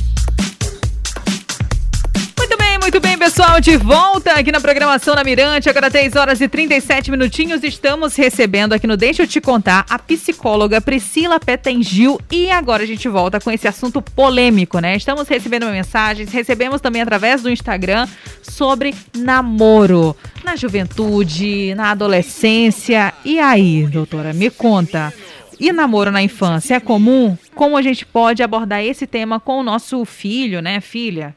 Muito 2.83 2.99
bem, 2.99 3.17
pessoal. 3.17 3.61
De 3.61 3.77
volta 3.77 4.33
aqui 4.33 4.51
na 4.51 4.61
programação 4.61 5.15
da 5.15 5.23
Mirante, 5.23 5.71
agora 5.71 5.89
10 5.89 6.17
horas 6.17 6.41
e 6.41 6.49
37 6.49 7.13
minutinhos. 7.13 7.63
Estamos 7.63 8.17
recebendo 8.17 8.73
aqui 8.73 8.89
no 8.89 8.97
Deixa 8.97 9.23
eu 9.23 9.27
te 9.29 9.41
contar 9.41 9.87
a 9.89 10.01
psicóloga 10.01 10.81
Priscila 10.81 11.39
Petengil. 11.39 12.21
E 12.29 12.51
agora 12.51 12.83
a 12.83 12.87
gente 12.87 13.09
volta 13.09 13.41
com 13.41 13.53
esse 13.53 13.69
assunto 13.69 14.03
polêmico, 14.03 14.81
né? 14.81 14.97
Estamos 14.97 15.29
recebendo 15.29 15.67
mensagens, 15.67 16.33
recebemos 16.33 16.81
também 16.81 17.01
através 17.01 17.41
do 17.41 17.51
Instagram 17.51 18.09
sobre 18.43 18.93
namoro 19.17 20.17
na 20.43 20.57
juventude, 20.57 21.77
na 21.77 21.93
adolescência. 21.93 23.15
E 23.25 23.39
aí, 23.39 23.87
doutora, 23.87 24.33
me 24.33 24.51
conta. 24.51 25.15
E 25.61 25.73
namoro 25.73 26.11
na 26.11 26.21
infância 26.21 26.75
é 26.75 26.81
comum? 26.81 27.39
Como 27.55 27.77
a 27.77 27.83
gente 27.83 28.05
pode 28.05 28.43
abordar 28.43 28.83
esse 28.83 29.07
tema 29.07 29.39
com 29.39 29.61
o 29.61 29.63
nosso 29.63 30.05
filho, 30.05 30.61
né, 30.61 30.81
filha? 30.81 31.37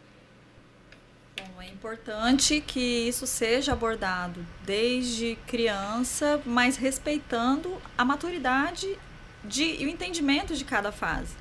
Importante 1.85 2.61
que 2.61 2.79
isso 2.79 3.27
seja 3.27 3.73
abordado 3.73 4.43
desde 4.63 5.37
criança, 5.45 6.41
mas 6.43 6.77
respeitando 6.77 7.79
a 7.95 8.03
maturidade 8.03 8.97
de, 9.43 9.63
e 9.63 9.85
o 9.85 9.89
entendimento 9.89 10.55
de 10.55 10.65
cada 10.65 10.91
fase. 10.91 11.35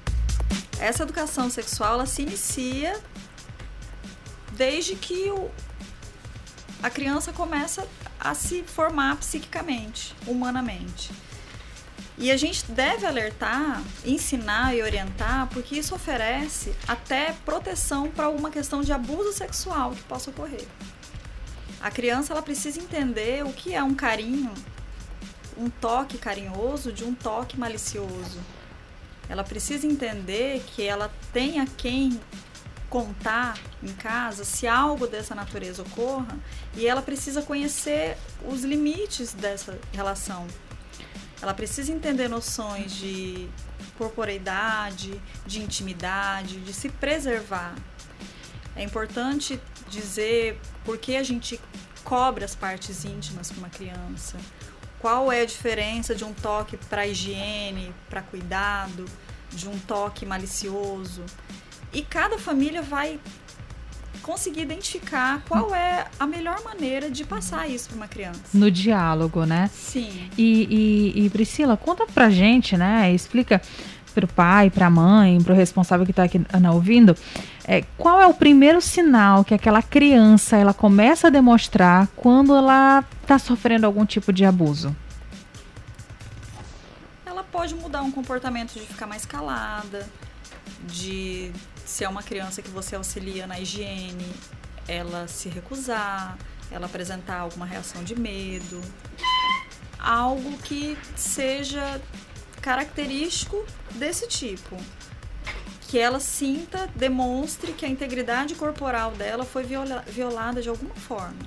Essa 0.79 1.03
educação 1.03 1.49
sexual 1.49 1.95
ela 1.95 2.05
se 2.05 2.21
inicia 2.21 3.01
desde 4.53 4.95
que 4.97 5.31
o, 5.31 5.51
a 6.83 6.91
criança 6.91 7.33
começa 7.33 7.89
a 8.21 8.35
se 8.35 8.63
formar 8.65 9.17
psiquicamente, 9.17 10.15
humanamente. 10.27 11.11
E 12.16 12.30
a 12.30 12.37
gente 12.37 12.71
deve 12.71 13.04
alertar, 13.04 13.83
ensinar 14.04 14.75
e 14.75 14.83
orientar, 14.83 15.49
porque 15.49 15.76
isso 15.76 15.94
oferece 15.94 16.73
até 16.87 17.33
proteção 17.44 18.09
para 18.09 18.26
alguma 18.26 18.50
questão 18.50 18.83
de 18.83 18.92
abuso 18.92 19.33
sexual 19.33 19.90
que 19.90 20.02
possa 20.02 20.30
ocorrer. 20.30 20.66
A 21.80 21.90
criança 21.90 22.33
ela 22.33 22.40
precisa 22.42 22.80
entender 22.80 23.44
o 23.44 23.52
que 23.52 23.75
é 23.75 23.83
um 23.83 23.94
carinho, 23.94 24.54
um 25.56 25.68
toque 25.68 26.16
carinhoso 26.16 26.92
de 26.92 27.04
um 27.04 27.14
toque 27.14 27.59
malicioso. 27.59 28.38
Ela 29.28 29.42
precisa 29.42 29.87
entender 29.87 30.62
que 30.68 30.83
ela 30.83 31.12
tem 31.33 31.59
a 31.59 31.66
quem 31.66 32.21
contar 32.88 33.59
em 33.83 33.92
casa 33.92 34.44
se 34.44 34.68
algo 34.68 35.09
dessa 35.09 35.35
natureza 35.35 35.83
ocorra 35.83 36.38
e 36.76 36.87
ela 36.87 37.02
precisa 37.02 37.42
conhecer 37.42 38.16
os 38.47 38.62
limites 38.62 39.33
dessa 39.33 39.76
relação 39.92 40.47
ela 41.41 41.55
precisa 41.55 41.93
entender 41.93 42.29
noções 42.29 42.93
de 42.93 43.49
corporeidade, 43.97 45.21
de 45.47 45.62
intimidade, 45.62 46.61
de 46.61 46.73
se 46.73 46.88
preservar. 46.88 47.75
É 48.76 48.83
importante 48.83 49.61
dizer 49.88 50.59
por 50.85 50.99
que 50.99 51.17
a 51.17 51.23
gente 51.23 51.61
cobre 52.03 52.45
as 52.45 52.55
partes 52.55 53.05
íntimas 53.05 53.50
com 53.50 53.59
uma 53.59 53.69
criança. 53.69 54.37
Qual 54.99 55.31
é 55.31 55.43
a 55.43 55.47
diferença 55.47 56.14
de 56.14 56.25
um 56.25 56.33
toque 56.33 56.76
para 56.76 57.07
higiene, 57.07 57.95
para 58.09 58.23
cuidado, 58.23 59.05
de 59.50 59.69
um 59.69 59.79
toque 59.79 60.25
malicioso? 60.25 61.25
E 61.93 62.03
cada 62.03 62.38
família 62.38 62.83
vai 62.83 63.21
conseguir 64.25 64.62
identificar 64.62 65.43
qual 65.47 65.75
é 65.75 66.07
a 66.19 66.26
melhor 66.26 66.64
maneira 66.64 67.11
de 67.11 67.25
passar 67.25 67.69
isso 67.69 67.90
para 67.90 67.97
uma 67.97 68.09
criança. 68.09 68.40
No 68.54 68.71
diálogo, 68.71 69.45
né? 69.45 69.71
Sim. 69.73 70.31
E, 70.37 71.12
e, 71.14 71.26
e 71.26 71.31
Priscila, 71.31 71.76
conta 71.76 72.07
pra 72.07 72.31
gente, 72.31 72.75
né? 72.75 73.12
Explica 73.12 73.61
pro 74.14 74.26
pai, 74.26 74.71
pra 74.71 74.88
mãe, 74.88 75.43
pro 75.43 75.54
responsável 75.54 76.07
que 76.07 76.12
está 76.12 76.23
aqui 76.23 76.40
Ana, 76.50 76.73
ouvindo, 76.73 77.14
é, 77.64 77.83
qual 77.99 78.21
é 78.21 78.26
o 78.26 78.33
primeiro 78.33 78.81
sinal 78.81 79.45
que 79.45 79.52
aquela 79.52 79.83
criança 79.83 80.57
ela 80.57 80.73
começa 80.73 81.26
a 81.26 81.31
demonstrar 81.31 82.07
quando 82.16 82.57
ela 82.57 83.04
está 83.21 83.38
sofrendo 83.38 83.85
algum 83.85 84.07
tipo 84.07 84.33
de 84.33 84.45
abuso? 84.45 84.97
Ela 87.26 87.45
pode 87.45 87.75
mudar 87.75 88.00
um 88.02 88.11
comportamento 88.11 88.73
de 88.73 88.81
ficar 88.81 89.07
mais 89.07 89.26
calada, 89.26 90.09
de 90.87 91.52
se 91.85 92.05
é 92.05 92.09
uma 92.09 92.23
criança 92.23 92.62
que 92.62 92.71
você 92.71 92.97
auxilia 92.97 93.47
na 93.47 93.61
higiene, 93.61 94.33
ela 94.88 95.29
se 95.29 95.49
recusar, 95.49 96.37
ela 96.71 96.87
apresentar 96.87 97.41
alguma 97.41 97.67
reação 97.67 98.03
de 98.03 98.19
medo, 98.19 98.81
algo 99.99 100.57
que 100.59 100.97
seja 101.17 102.00
característico 102.61 103.64
desse 103.93 104.26
tipo. 104.26 104.76
Que 105.88 105.99
ela 105.99 106.19
sinta, 106.19 106.88
demonstre 106.97 107.73
que 107.73 107.85
a 107.85 107.88
integridade 107.88 108.55
corporal 108.55 109.12
dela 109.12 109.45
foi 109.45 109.62
viola, 109.62 110.03
violada 110.09 110.61
de 110.61 110.69
alguma 110.69 110.95
forma. 110.95 111.38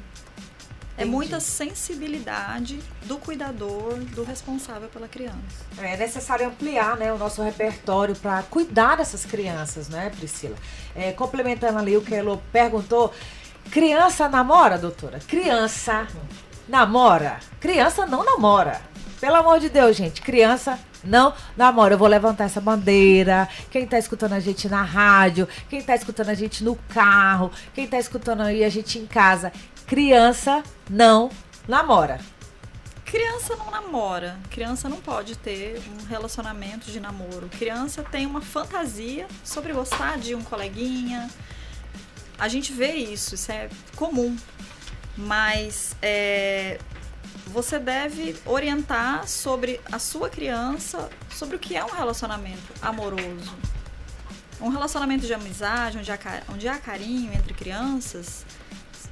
É 0.97 1.05
muita 1.05 1.39
sensibilidade 1.39 2.79
do 3.03 3.19
cuidador, 3.19 3.99
do 4.15 4.23
responsável 4.23 4.89
pela 4.89 5.07
criança. 5.07 5.37
É 5.77 5.95
necessário 5.95 6.47
ampliar 6.47 6.97
né, 6.97 7.13
o 7.13 7.19
nosso 7.19 7.43
repertório 7.43 8.15
para 8.15 8.41
cuidar 8.41 8.97
dessas 8.97 9.23
crianças, 9.23 9.89
né, 9.89 10.09
Priscila? 10.09 10.55
É, 10.95 11.11
complementando 11.11 11.77
ali 11.77 11.95
o 11.95 12.01
que 12.01 12.15
ela 12.15 12.41
perguntou, 12.51 13.13
criança 13.69 14.27
namora, 14.27 14.79
doutora? 14.79 15.19
Criança 15.19 16.07
namora? 16.67 17.39
Criança 17.59 18.07
não 18.07 18.25
namora. 18.25 18.81
Pelo 19.19 19.35
amor 19.35 19.59
de 19.59 19.69
Deus, 19.69 19.95
gente, 19.95 20.21
criança 20.21 20.79
não 21.03 21.33
namora. 21.55 21.93
Eu 21.93 21.97
vou 21.97 22.07
levantar 22.07 22.45
essa 22.45 22.61
bandeira. 22.61 23.47
Quem 23.71 23.85
tá 23.85 23.97
escutando 23.97 24.33
a 24.33 24.39
gente 24.39 24.67
na 24.67 24.81
rádio, 24.81 25.47
quem 25.69 25.81
tá 25.81 25.95
escutando 25.95 26.29
a 26.29 26.33
gente 26.33 26.63
no 26.63 26.75
carro, 26.89 27.51
quem 27.73 27.87
tá 27.87 27.97
escutando 27.97 28.41
aí 28.41 28.63
a 28.63 28.69
gente 28.69 28.99
em 28.99 29.07
casa, 29.07 29.51
criança 29.87 30.63
não 30.89 31.31
namora. 31.65 32.19
Criança 33.05 33.55
não 33.55 33.71
namora. 33.71 34.37
Criança 34.49 34.89
não 34.89 34.97
pode 34.97 35.37
ter 35.37 35.81
um 35.89 36.05
relacionamento 36.05 36.91
de 36.91 36.99
namoro. 36.99 37.47
Criança 37.47 38.03
tem 38.03 38.25
uma 38.25 38.41
fantasia 38.41 39.27
sobre 39.45 39.71
gostar 39.71 40.17
de 40.17 40.35
um 40.35 40.43
coleguinha. 40.43 41.29
A 42.37 42.49
gente 42.49 42.73
vê 42.73 42.95
isso, 42.95 43.35
isso 43.35 43.49
é 43.49 43.69
comum. 43.95 44.35
Mas 45.15 45.95
é, 46.01 46.79
você 47.45 47.79
deve 47.79 48.35
orientar 48.45 49.25
sobre 49.25 49.79
a 49.89 49.99
sua 49.99 50.29
criança, 50.29 51.09
sobre 51.33 51.55
o 51.55 51.59
que 51.59 51.77
é 51.77 51.83
um 51.83 51.95
relacionamento 51.95 52.73
amoroso. 52.81 53.55
Um 54.59 54.67
relacionamento 54.67 55.25
de 55.25 55.33
amizade, 55.33 55.97
onde 55.97 56.11
há, 56.11 56.19
onde 56.49 56.67
há 56.67 56.77
carinho 56.77 57.31
entre 57.31 57.53
crianças, 57.53 58.45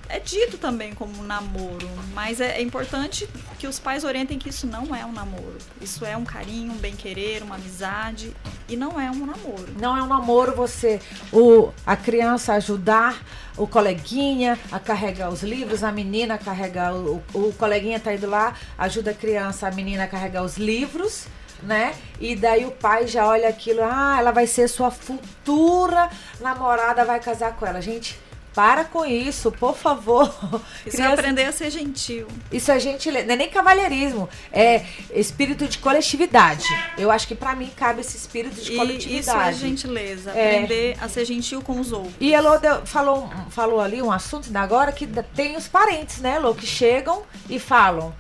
é 0.10 0.20
dito 0.20 0.58
também 0.58 0.94
como 0.94 1.24
namoro, 1.24 1.90
mas 2.14 2.40
é, 2.40 2.58
é, 2.58 2.62
importante 2.62 3.28
que 3.58 3.68
os 3.68 3.80
pais 3.80 4.04
orientem 4.04 4.38
que 4.38 4.50
isso 4.50 4.68
não 4.68 4.96
é 4.96 5.06
um 5.06 5.12
namoro. 5.12 5.58
Isso 5.82 6.06
é 6.06 6.16
um 6.16 6.24
carinho, 6.24 6.74
um 6.74 6.78
bem-querer, 6.78 7.44
uma 7.44 7.56
amizade 7.56 8.34
e 8.70 8.76
não 8.76 9.00
é 9.00 9.10
um 9.10 9.26
namoro. 9.26 9.68
Não 9.80 9.98
é 9.98 10.04
um 10.04 10.08
namoro 10.08 10.56
você, 10.56 11.02
o, 11.32 11.72
a 11.86 11.96
criança 11.96 12.54
ajudar 12.54 13.22
o 13.58 13.68
coleguinha 13.68 14.60
a 14.72 14.80
carregar 14.80 15.30
os 15.30 15.42
livros, 15.42 15.84
a 15.84 15.92
menina 15.92 16.36
a 16.36 16.38
carregar, 16.38 16.94
o, 16.94 17.24
o 17.34 17.54
coleguinha 17.54 18.00
tá 18.00 18.14
indo 18.14 18.28
lá, 18.28 18.54
ajuda 18.78 19.12
a 19.12 19.14
criança, 19.14 19.68
a 19.68 19.72
menina 19.72 20.04
a 20.04 20.08
carregar 20.08 20.44
os 20.44 20.58
livros 20.58 21.28
né? 21.64 21.96
E 22.20 22.36
daí 22.36 22.66
o 22.66 22.72
pai 22.72 23.08
já 23.08 23.26
olha 23.28 23.50
aquilo, 23.50 23.82
ah, 23.84 24.18
ela 24.20 24.32
vai 24.32 24.48
ser 24.48 24.68
sua 24.68 24.92
futura 24.92 26.10
namorada, 26.40 27.04
vai 27.06 27.20
casar 27.20 27.56
com 27.56 27.66
ela. 27.66 27.82
Gente, 27.82 28.20
para 28.56 28.86
com 28.86 29.06
isso, 29.06 29.52
por 29.52 29.76
favor. 29.76 30.34
Isso 30.86 30.96
Criança... 30.96 31.04
é 31.04 31.14
aprender 31.14 31.44
a 31.44 31.52
ser 31.52 31.70
gentil. 31.70 32.28
Isso 32.52 32.72
é 32.72 32.80
gentileza, 32.80 33.26
não 33.26 33.34
é 33.34 33.38
nem 33.38 33.50
cavalheirismo, 33.50 34.30
é 34.52 34.86
espírito 35.14 35.68
de 35.68 35.78
coletividade. 35.78 36.66
Eu 36.98 37.12
acho 37.12 37.28
que 37.28 37.36
para 37.36 37.54
mim 37.54 37.70
cabe 37.76 38.00
esse 38.00 38.16
espírito 38.16 38.62
de 38.62 38.74
e 38.74 38.78
coletividade. 38.78 39.56
Isso 39.56 39.66
é 39.66 39.68
gentileza, 39.68 40.32
é... 40.32 40.56
aprender 40.56 40.98
a 41.02 41.10
ser 41.10 41.26
gentil 41.26 41.62
com 41.62 41.80
os 41.80 41.92
outros. 41.92 42.14
E 42.20 42.34
Elô 42.34 42.52
falou, 42.86 43.30
falou 43.50 43.82
ali 43.82 44.02
um 44.02 44.12
assunto 44.12 44.50
da 44.50 44.62
agora 44.62 44.92
que 44.92 45.06
tem 45.36 45.58
os 45.58 45.68
parentes, 45.68 46.20
né, 46.20 46.38
Elô, 46.38 46.56
que 46.56 46.66
chegam 46.66 47.24
e 47.50 47.60
falam. 47.60 48.16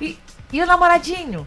E, 0.00 0.16
e 0.52 0.62
o 0.62 0.66
namoradinho? 0.66 1.46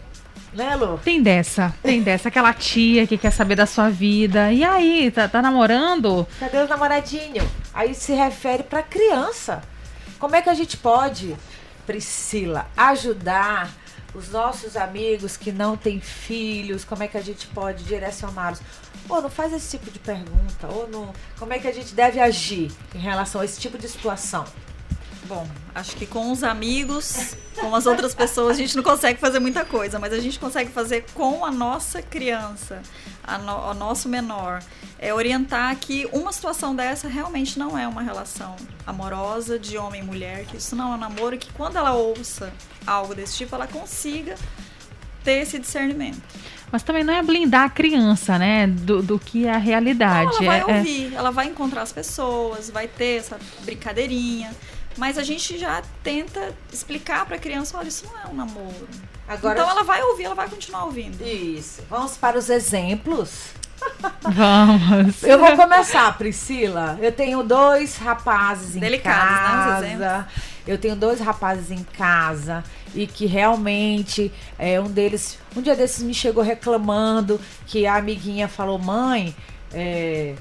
Né, 0.54 0.76
Lu? 0.76 0.98
Tem 0.98 1.20
dessa, 1.20 1.74
tem 1.82 2.00
dessa. 2.00 2.28
Aquela 2.28 2.52
tia 2.52 3.06
que 3.06 3.18
quer 3.18 3.32
saber 3.32 3.56
da 3.56 3.66
sua 3.66 3.90
vida. 3.90 4.52
E 4.52 4.62
aí, 4.62 5.10
tá, 5.10 5.28
tá 5.28 5.42
namorando? 5.42 6.26
Cadê 6.38 6.58
o 6.58 6.68
namoradinho? 6.68 7.48
Aí 7.72 7.92
se 7.94 8.12
refere 8.12 8.62
pra 8.62 8.82
criança. 8.82 9.62
Como 10.18 10.36
é 10.36 10.42
que 10.42 10.48
a 10.48 10.54
gente 10.54 10.76
pode, 10.76 11.36
Priscila, 11.84 12.66
ajudar 12.76 13.68
os 14.14 14.30
nossos 14.30 14.76
amigos 14.76 15.36
que 15.36 15.50
não 15.50 15.76
têm 15.76 16.00
filhos? 16.00 16.84
Como 16.84 17.02
é 17.02 17.08
que 17.08 17.18
a 17.18 17.22
gente 17.22 17.48
pode 17.48 17.82
direcioná-los? 17.82 18.60
Ou 19.08 19.20
não 19.20 19.28
faz 19.28 19.52
esse 19.52 19.76
tipo 19.76 19.90
de 19.90 19.98
pergunta? 19.98 20.68
Ou 20.68 20.88
não, 20.88 21.12
como 21.36 21.52
é 21.52 21.58
que 21.58 21.66
a 21.66 21.72
gente 21.72 21.94
deve 21.94 22.20
agir 22.20 22.70
em 22.94 22.98
relação 22.98 23.40
a 23.40 23.44
esse 23.44 23.60
tipo 23.60 23.76
de 23.76 23.88
situação? 23.88 24.44
Bom, 25.26 25.48
acho 25.74 25.96
que 25.96 26.04
com 26.04 26.30
os 26.30 26.44
amigos, 26.44 27.34
com 27.58 27.74
as 27.74 27.86
outras 27.86 28.14
pessoas, 28.14 28.56
a 28.56 28.58
gente 28.58 28.76
não 28.76 28.82
consegue 28.82 29.18
fazer 29.18 29.38
muita 29.38 29.64
coisa, 29.64 29.98
mas 29.98 30.12
a 30.12 30.20
gente 30.20 30.38
consegue 30.38 30.70
fazer 30.70 31.06
com 31.14 31.46
a 31.46 31.50
nossa 31.50 32.02
criança, 32.02 32.82
a 33.22 33.38
no, 33.38 33.70
o 33.70 33.74
nosso 33.74 34.08
menor. 34.08 34.62
É 34.98 35.14
orientar 35.14 35.74
que 35.76 36.06
uma 36.12 36.30
situação 36.30 36.76
dessa 36.76 37.08
realmente 37.08 37.58
não 37.58 37.78
é 37.78 37.88
uma 37.88 38.02
relação 38.02 38.54
amorosa 38.86 39.58
de 39.58 39.78
homem 39.78 40.02
e 40.02 40.04
mulher, 40.04 40.44
que 40.44 40.58
isso 40.58 40.76
não 40.76 40.92
é 40.92 40.96
um 40.96 40.98
namoro, 40.98 41.38
que 41.38 41.52
quando 41.54 41.76
ela 41.76 41.94
ouça 41.94 42.52
algo 42.86 43.14
desse 43.14 43.36
tipo, 43.38 43.54
ela 43.54 43.66
consiga 43.66 44.34
ter 45.24 45.40
esse 45.40 45.58
discernimento. 45.58 46.22
Mas 46.70 46.82
também 46.82 47.04
não 47.04 47.14
é 47.14 47.22
blindar 47.22 47.64
a 47.64 47.70
criança, 47.70 48.38
né? 48.38 48.66
Do, 48.66 49.00
do 49.00 49.18
que 49.18 49.46
é 49.46 49.52
a 49.52 49.58
realidade. 49.58 50.32
Não, 50.32 50.42
ela 50.42 50.46
vai 50.46 50.58
é, 50.58 50.60
é 50.60 50.78
ouvir, 50.78 51.14
é... 51.14 51.16
ela 51.16 51.30
vai 51.30 51.46
encontrar 51.46 51.82
as 51.82 51.92
pessoas, 51.92 52.68
vai 52.68 52.88
ter 52.88 53.20
essa 53.20 53.38
brincadeirinha. 53.64 54.50
Mas 54.96 55.18
a 55.18 55.22
gente 55.22 55.58
já 55.58 55.82
tenta 56.02 56.54
explicar 56.72 57.26
para 57.26 57.36
a 57.36 57.38
criança, 57.38 57.76
olha, 57.76 57.88
isso 57.88 58.06
não 58.06 58.20
é 58.20 58.26
um 58.26 58.34
namoro. 58.34 58.88
Agora, 59.26 59.58
então 59.58 59.70
ela 59.70 59.82
vai 59.82 60.02
ouvir, 60.02 60.24
ela 60.24 60.34
vai 60.34 60.48
continuar 60.48 60.84
ouvindo. 60.84 61.20
Isso. 61.22 61.82
Vamos 61.88 62.16
para 62.16 62.38
os 62.38 62.50
exemplos. 62.50 63.54
Vamos. 64.22 65.22
Eu 65.22 65.38
vou 65.38 65.56
começar, 65.56 66.16
Priscila. 66.16 66.98
Eu 67.00 67.10
tenho 67.10 67.42
dois 67.42 67.96
rapazes 67.96 68.76
em 68.76 68.80
Delicados, 68.80 69.28
casa. 69.28 69.86
Né, 69.86 70.26
eu 70.66 70.78
tenho 70.78 70.96
dois 70.96 71.20
rapazes 71.20 71.70
em 71.70 71.82
casa 71.82 72.64
e 72.94 73.06
que 73.06 73.26
realmente 73.26 74.32
é, 74.58 74.80
um 74.80 74.90
deles, 74.90 75.38
um 75.56 75.60
dia 75.60 75.74
desses 75.74 76.02
me 76.02 76.14
chegou 76.14 76.42
reclamando 76.42 77.40
que 77.66 77.86
a 77.86 77.96
amiguinha 77.96 78.48
falou, 78.48 78.78
mãe, 78.78 79.34
é, 79.72 80.34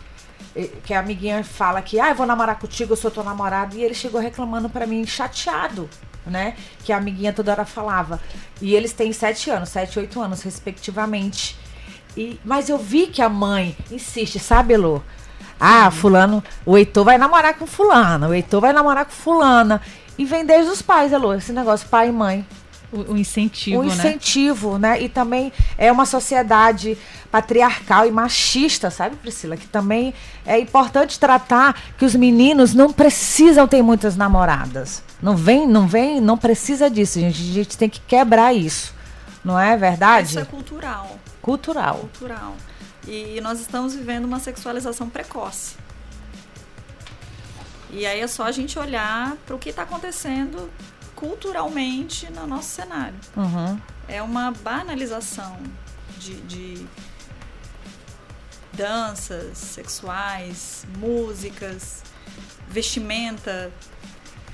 que 0.84 0.94
a 0.94 1.00
amiguinha 1.00 1.44
fala 1.44 1.82
que, 1.82 2.00
ah, 2.00 2.10
eu 2.10 2.16
vou 2.16 2.26
namorar 2.26 2.60
contigo, 2.60 2.94
eu 2.94 2.98
sou 2.98 3.10
tua 3.10 3.24
namorada, 3.24 3.76
e 3.76 3.84
ele 3.84 3.94
chegou 3.94 4.22
reclamando 4.22 4.70
para 4.70 4.86
mim, 4.86 5.06
chateado, 5.06 5.90
né? 6.26 6.56
Que 6.84 6.94
a 6.94 6.98
amiguinha 6.98 7.34
toda 7.34 7.52
hora 7.52 7.66
falava. 7.66 8.20
E 8.62 8.76
eles 8.76 8.94
têm 8.94 9.12
sete 9.12 9.50
anos, 9.50 9.70
sete, 9.70 9.98
oito 10.00 10.22
anos, 10.22 10.42
respectivamente. 10.42 11.58
E, 12.16 12.40
mas 12.46 12.70
eu 12.70 12.78
vi 12.78 13.08
que 13.08 13.22
a 13.22 13.30
mãe 13.30 13.76
insiste, 13.90 14.40
sabe, 14.40 14.76
Elô? 14.76 15.02
Ah, 15.60 15.90
fulano, 15.90 16.44
o 16.66 16.78
Heitor 16.78 17.06
vai 17.06 17.18
namorar 17.18 17.56
com 17.56 17.66
fulano, 17.66 18.28
o 18.28 18.34
Heitor 18.34 18.62
vai 18.62 18.74
namorar 18.74 19.06
com 19.06 19.12
fulana. 19.12 19.82
E 20.18 20.26
vem 20.26 20.46
desde 20.46 20.72
os 20.72 20.82
pais, 20.82 21.12
Elô, 21.12 21.34
esse 21.34 21.52
negócio, 21.52 21.88
pai 21.90 22.10
e 22.10 22.12
mãe. 22.12 22.46
O, 22.94 23.14
o 23.14 23.18
incentivo, 23.18 23.82
o 23.82 23.84
incentivo, 23.84 24.78
né? 24.78 24.92
né? 24.92 25.02
E 25.02 25.10
também 25.10 25.52
é 25.78 25.92
uma 25.92 26.06
sociedade 26.06 26.96
patriarcal 27.32 28.06
e 28.06 28.12
machista, 28.12 28.92
sabe, 28.92 29.16
Priscila? 29.16 29.58
Que 29.58 29.68
também 29.68 30.14
é 30.46 30.60
importante 30.60 31.20
tratar 31.20 31.82
que 31.98 32.06
os 32.06 32.14
meninos 32.14 32.76
não 32.76 32.94
precisam 32.94 33.68
ter 33.68 33.82
muitas 33.82 34.16
namoradas. 34.16 35.04
Não 35.20 35.36
vem, 35.36 35.68
não 35.68 35.88
vem, 35.88 36.22
não 36.22 36.38
precisa 36.38 36.90
disso, 36.90 37.20
gente. 37.20 37.42
A 37.42 37.54
gente 37.54 37.78
tem 37.78 37.90
que 37.90 38.00
quebrar 38.02 38.54
isso. 38.54 38.94
Não 39.44 39.60
é 39.60 39.76
verdade? 39.76 40.28
Isso 40.30 40.40
é 40.40 40.46
cultural. 40.46 41.20
Cultural. 41.42 41.96
Cultural. 41.96 42.56
E 43.08 43.42
nós 43.42 43.60
estamos 43.60 43.96
vivendo 43.96 44.26
uma 44.26 44.40
sexualização 44.40 45.10
precoce. 45.10 45.76
E 47.92 48.06
aí 48.06 48.22
é 48.22 48.28
só 48.28 48.44
a 48.44 48.52
gente 48.52 48.80
olhar 48.80 49.36
para 49.46 49.56
o 49.56 49.60
que 49.60 49.70
está 49.70 49.84
acontecendo 49.84 50.70
culturalmente 51.16 52.32
no 52.32 52.46
nosso 52.48 52.70
cenário. 52.70 53.16
Uhum. 53.36 53.80
É 54.08 54.22
uma 54.22 54.52
banalização 54.52 55.58
de, 56.18 56.36
de 56.42 56.88
danças 58.74 59.58
sexuais, 59.58 60.86
músicas, 60.98 62.04
vestimenta. 62.68 63.72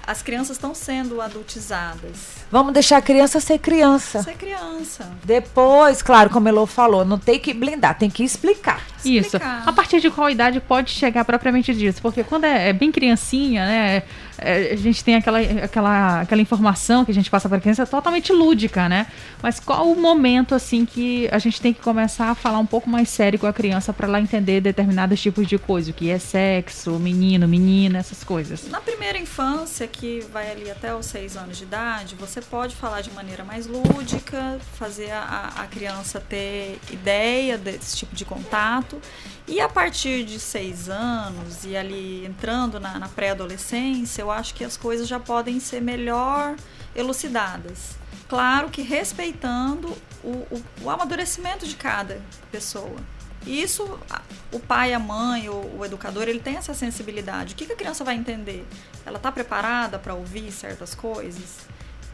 As 0.06 0.24
crianças 0.24 0.58
estão 0.58 0.74
sendo 0.74 1.22
adultizadas. 1.22 2.40
Vamos 2.52 2.74
deixar 2.74 2.98
a 2.98 3.02
criança 3.02 3.40
ser 3.40 3.60
criança. 3.60 4.24
Ser 4.24 4.36
criança. 4.36 5.08
Depois, 5.24 6.02
claro, 6.02 6.32
como 6.32 6.48
Elô 6.50 6.66
falou, 6.66 7.06
não 7.06 7.20
tem 7.20 7.40
que 7.40 7.54
blindar, 7.54 7.96
tem 7.96 8.10
que 8.10 8.24
explicar. 8.24 8.84
Isso. 9.06 9.38
Explicar. 9.38 9.64
A 9.68 9.72
partir 9.72 10.02
de 10.02 10.10
qual 10.10 10.28
idade 10.28 10.60
pode 10.60 10.90
chegar 10.92 11.24
propriamente 11.26 11.76
disso? 11.76 12.02
Porque 12.02 12.24
quando 12.24 12.46
é, 12.46 12.70
é 12.70 12.74
bem 12.74 12.92
criancinha, 12.92 13.66
né? 13.66 14.04
É, 14.42 14.74
a 14.74 14.76
gente 14.76 15.04
tem 15.04 15.16
aquela, 15.16 15.40
aquela, 15.40 16.22
aquela 16.22 16.42
informação 16.42 17.06
que 17.06 17.12
a 17.12 17.14
gente 17.14 17.30
passa 17.30 17.48
para 17.48 17.58
a 17.58 17.62
criança 17.62 17.86
totalmente 17.86 18.32
lúdica, 18.32 18.90
né? 18.90 19.08
Mas 19.42 19.60
qual 19.60 19.90
o 19.90 20.00
momento, 20.00 20.56
assim, 20.56 20.86
que 20.86 21.28
a 21.32 21.40
gente 21.40 21.62
tem 21.62 21.74
que 21.74 21.82
começar 21.82 22.30
a 22.30 22.36
falar 22.36 22.60
um 22.60 22.66
pouco 22.66 22.90
mais 22.90 23.10
sério 23.10 23.40
com 23.40 23.48
a 23.48 23.54
criança 23.54 23.94
para 23.94 24.08
ela 24.08 24.20
entender 24.20 24.62
determinados 24.62 25.22
tipos 25.22 25.48
de 25.48 25.58
coisa? 25.58 25.92
O 25.92 25.94
que 25.94 26.10
é 26.10 26.20
sexo, 26.20 26.92
menino, 27.00 27.48
menina, 27.48 28.00
essas 28.00 28.24
coisas. 28.24 28.68
Na 28.70 28.82
primeira 28.82 29.18
infância, 29.18 29.88
que 29.88 30.22
vai 30.32 30.52
ali 30.52 30.70
até 30.70 30.94
os 30.94 31.06
seis 31.06 31.38
anos 31.38 31.58
de 31.58 31.64
idade, 31.64 32.16
você 32.16 32.42
pode 32.42 32.76
falar 32.76 33.02
de 33.02 33.12
maneira 33.12 33.44
mais 33.44 33.68
lúdica, 33.68 34.60
fazer 34.78 35.12
a, 35.12 35.54
a 35.58 35.68
criança 35.68 36.20
ter 36.20 36.80
ideia 36.92 37.58
desse 37.58 37.98
tipo 37.98 38.16
de 38.16 38.26
contato. 38.26 39.02
E 39.50 39.60
a 39.60 39.68
partir 39.68 40.24
de 40.24 40.40
seis 40.40 40.90
anos 40.90 41.66
e 41.66 41.76
ali 41.76 42.24
entrando 42.24 42.80
na, 42.80 43.00
na 43.00 43.10
pré-adolescência, 43.10 44.22
eu 44.22 44.30
acho 44.30 44.54
que 44.54 44.64
as 44.64 44.78
coisas 44.78 45.08
já 45.08 45.20
podem 45.20 45.60
ser 45.60 45.82
melhor 45.82 46.56
elucidadas. 46.96 47.98
Claro 48.28 48.70
que 48.70 48.84
respeitando 48.84 49.88
o, 50.24 50.30
o, 50.30 50.64
o 50.84 50.90
amadurecimento 50.92 51.66
de 51.66 51.76
cada 51.76 52.22
pessoa. 52.52 52.98
Isso, 53.44 54.00
o 54.52 54.60
pai, 54.60 54.94
a 54.94 55.00
mãe, 55.00 55.50
o, 55.50 55.80
o 55.80 55.84
educador, 55.84 56.28
ele 56.28 56.40
tem 56.40 56.56
essa 56.56 56.76
sensibilidade. 56.76 57.56
O 57.56 57.58
que, 57.58 57.66
que 57.66 57.74
a 57.74 57.76
criança 57.76 58.04
vai 58.04 58.14
entender? 58.14 58.68
Ela 59.04 59.18
está 59.18 59.32
preparada 59.32 59.98
para 59.98 60.14
ouvir 60.14 60.52
certas 60.52 60.94
coisas 60.94 61.68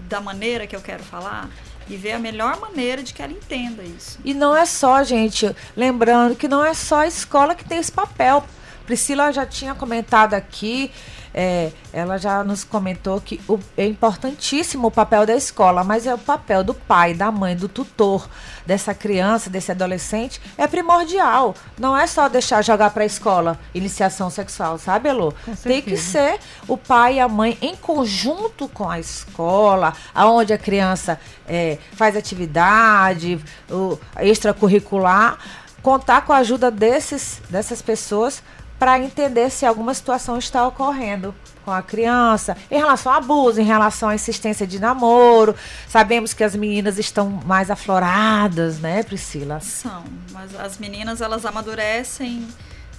da 0.08 0.21
maneira 0.21 0.65
que 0.65 0.76
eu 0.76 0.82
quero 0.82 1.04
falar? 1.04 1.50
E 1.88 1.95
ver 1.95 2.13
a 2.13 2.19
melhor 2.19 2.60
maneira 2.60 3.04
de 3.04 3.13
que 3.13 3.21
ela 3.21 3.32
entenda 3.32 3.84
isso. 3.84 4.19
E 4.26 4.34
não 4.34 4.56
é 4.56 4.65
só, 4.65 5.04
gente, 5.04 5.56
lembrando 5.76 6.36
que 6.36 6.48
não 6.48 6.63
é 6.65 6.74
só 6.74 7.02
a 7.02 7.08
escola 7.08 7.54
que 7.54 7.63
tem 7.63 7.78
esse 7.78 7.91
papel. 7.91 8.43
Priscila 8.86 9.32
já 9.32 9.45
tinha 9.45 9.76
comentado 9.76 10.34
aqui, 10.34 10.91
é, 11.38 11.71
ela 11.91 12.17
já 12.17 12.43
nos 12.45 12.63
comentou 12.63 13.19
que 13.19 13.41
o- 13.45 13.60
é 13.78 13.86
importantíssimo 13.86 14.88
o 14.88 14.91
papel 14.91 15.26
da 15.26 15.36
escola, 15.36 15.84
mas 15.84 16.08
é 16.08 16.13
o 16.13 16.17
papel 16.17 16.63
do 16.63 16.74
pai, 16.74 17.13
da 17.13 17.30
mãe, 17.30 17.58
do 17.58 17.67
tutor 17.67 18.26
dessa 18.65 18.93
criança, 18.93 19.50
desse 19.50 19.69
adolescente, 19.69 20.39
é 20.58 20.65
primordial. 20.65 21.54
Não 21.78 21.95
é 21.95 22.08
só 22.08 22.30
deixar 22.30 22.63
jogar 22.63 22.91
para 22.91 23.04
a 23.04 23.06
escola 23.06 23.60
iniciação 23.74 24.30
sexual, 24.30 24.78
sabe, 24.78 25.10
Elô? 25.10 25.34
Tem 25.62 25.82
que 25.82 25.98
ser 25.98 26.39
o 26.69 26.78
pai 26.78 27.15
e 27.15 27.19
a 27.19 27.28
mãe 27.28 27.58
em 27.62 27.76
conjunto 27.76 28.69
com 28.69 28.89
a 28.89 28.98
escola, 28.98 29.93
aonde 30.13 30.54
a 30.54 30.58
criança 30.58 31.19
é, 31.48 31.78
faz 31.93 32.15
atividade, 32.15 33.39
o 33.69 34.00
extracurricular, 34.21 35.38
contar 35.82 36.21
com 36.21 36.32
a 36.34 36.38
ajuda 36.38 36.71
desses, 36.71 37.41
dessas 37.50 37.82
pessoas 37.82 38.41
para 38.79 38.99
entender 38.99 39.49
se 39.49 39.65
alguma 39.65 39.93
situação 39.93 40.38
está 40.38 40.67
ocorrendo 40.67 41.33
com 41.63 41.71
a 41.71 41.81
criança, 41.81 42.55
em 42.69 42.77
relação 42.77 43.11
ao 43.11 43.17
abuso, 43.17 43.59
em 43.59 43.63
relação 43.63 44.09
à 44.09 44.15
insistência 44.15 44.67
de 44.67 44.77
namoro. 44.79 45.55
Sabemos 45.88 46.33
que 46.33 46.43
as 46.43 46.55
meninas 46.55 46.99
estão 46.99 47.27
mais 47.29 47.71
afloradas, 47.71 48.79
né, 48.79 49.01
Priscila? 49.01 49.59
São, 49.61 50.03
mas 50.31 50.53
as 50.59 50.77
meninas 50.77 51.21
elas 51.21 51.43
amadurecem 51.45 52.47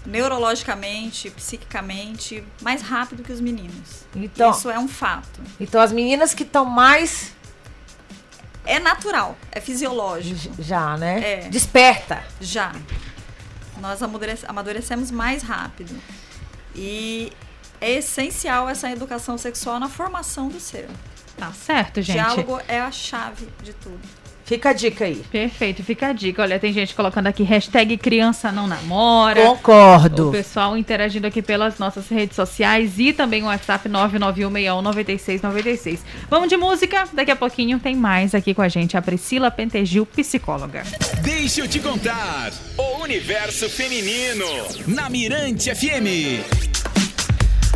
neurologicamente, 0.05 1.31
psiquicamente 1.31 2.43
mais 2.63 2.83
rápido 2.83 3.23
que 3.23 3.33
os 3.33 3.41
meninos. 3.41 4.05
Então, 4.15 4.51
Isso 4.51 4.71
é 4.71 4.79
um 4.79 4.89
fato. 4.89 5.41
então 5.61 5.81
as 5.81 5.93
meninas 5.93 6.33
que 6.35 6.43
estão 6.43 6.65
mais 6.65 7.33
É 8.65 8.79
natural, 8.81 9.37
é 9.53 9.61
fisiológico. 9.61 10.55
já, 10.61 10.97
né? 10.97 11.21
É. 11.45 11.49
Desperta. 11.49 12.23
Já. 12.41 12.73
Nós 13.81 14.03
amadurece- 14.03 14.47
amadurecemos 14.47 15.11
mais 15.11 15.43
rápido. 15.43 15.95
E 16.75 17.33
é 17.81 17.93
essencial 17.93 18.69
essa 18.69 18.91
educação 18.91 19.37
sexual 19.39 19.79
na 19.81 19.89
formação 19.89 20.49
do 20.49 20.61
ser. 20.61 20.89
Tá 21.37 21.53
certo, 21.53 22.01
gente. 22.01 22.17
Diálogo 22.17 22.61
é 22.67 22.81
a 22.81 22.91
chave 22.91 23.49
de 23.63 23.73
tudo. 23.75 24.01
Fica 24.47 24.71
a 24.71 24.73
dica 24.73 25.05
aí. 25.05 25.17
Perfeito, 25.31 25.83
fica 25.83 26.07
a 26.07 26.13
dica. 26.13 26.41
Olha, 26.41 26.59
tem 26.61 26.73
gente 26.73 26.95
colocando 26.95 27.27
aqui 27.27 27.43
hashtag 27.43 27.97
criança 27.97 28.53
não 28.53 28.69
namora. 28.69 29.43
O 29.43 29.57
Concordo. 29.57 30.31
pessoal 30.31 30.79
interagindo 30.79 31.27
aqui 31.27 31.43
pelas 31.43 31.81
nossas 31.81 32.09
redes 32.09 32.37
sociais 32.37 32.93
e 32.97 33.13
também 33.13 33.43
o 33.43 33.47
WhatsApp 33.47 33.89
991619696. 33.89 35.99
Vamos 36.31 36.49
de 36.49 36.57
música? 36.57 37.09
Daqui 37.13 37.33
a 37.33 37.37
pouquinho 37.37 37.81
tem 37.81 37.97
mais 37.97 38.37
aqui 38.37 38.55
com 38.55 38.63
a 38.63 38.69
gente 38.69 38.97
a 38.97 39.03
Priscila 39.03 39.51
Pentegil, 39.51 40.07
psicóloga. 40.07 40.85
Deixa 41.23 41.63
eu 41.63 41.69
te 41.69 41.81
contar. 41.81 42.53
O 42.79 43.03
universo 43.03 43.69
feminino. 43.69 44.47
Na 44.87 45.11
Mirante 45.11 45.75
FM. 45.75 46.76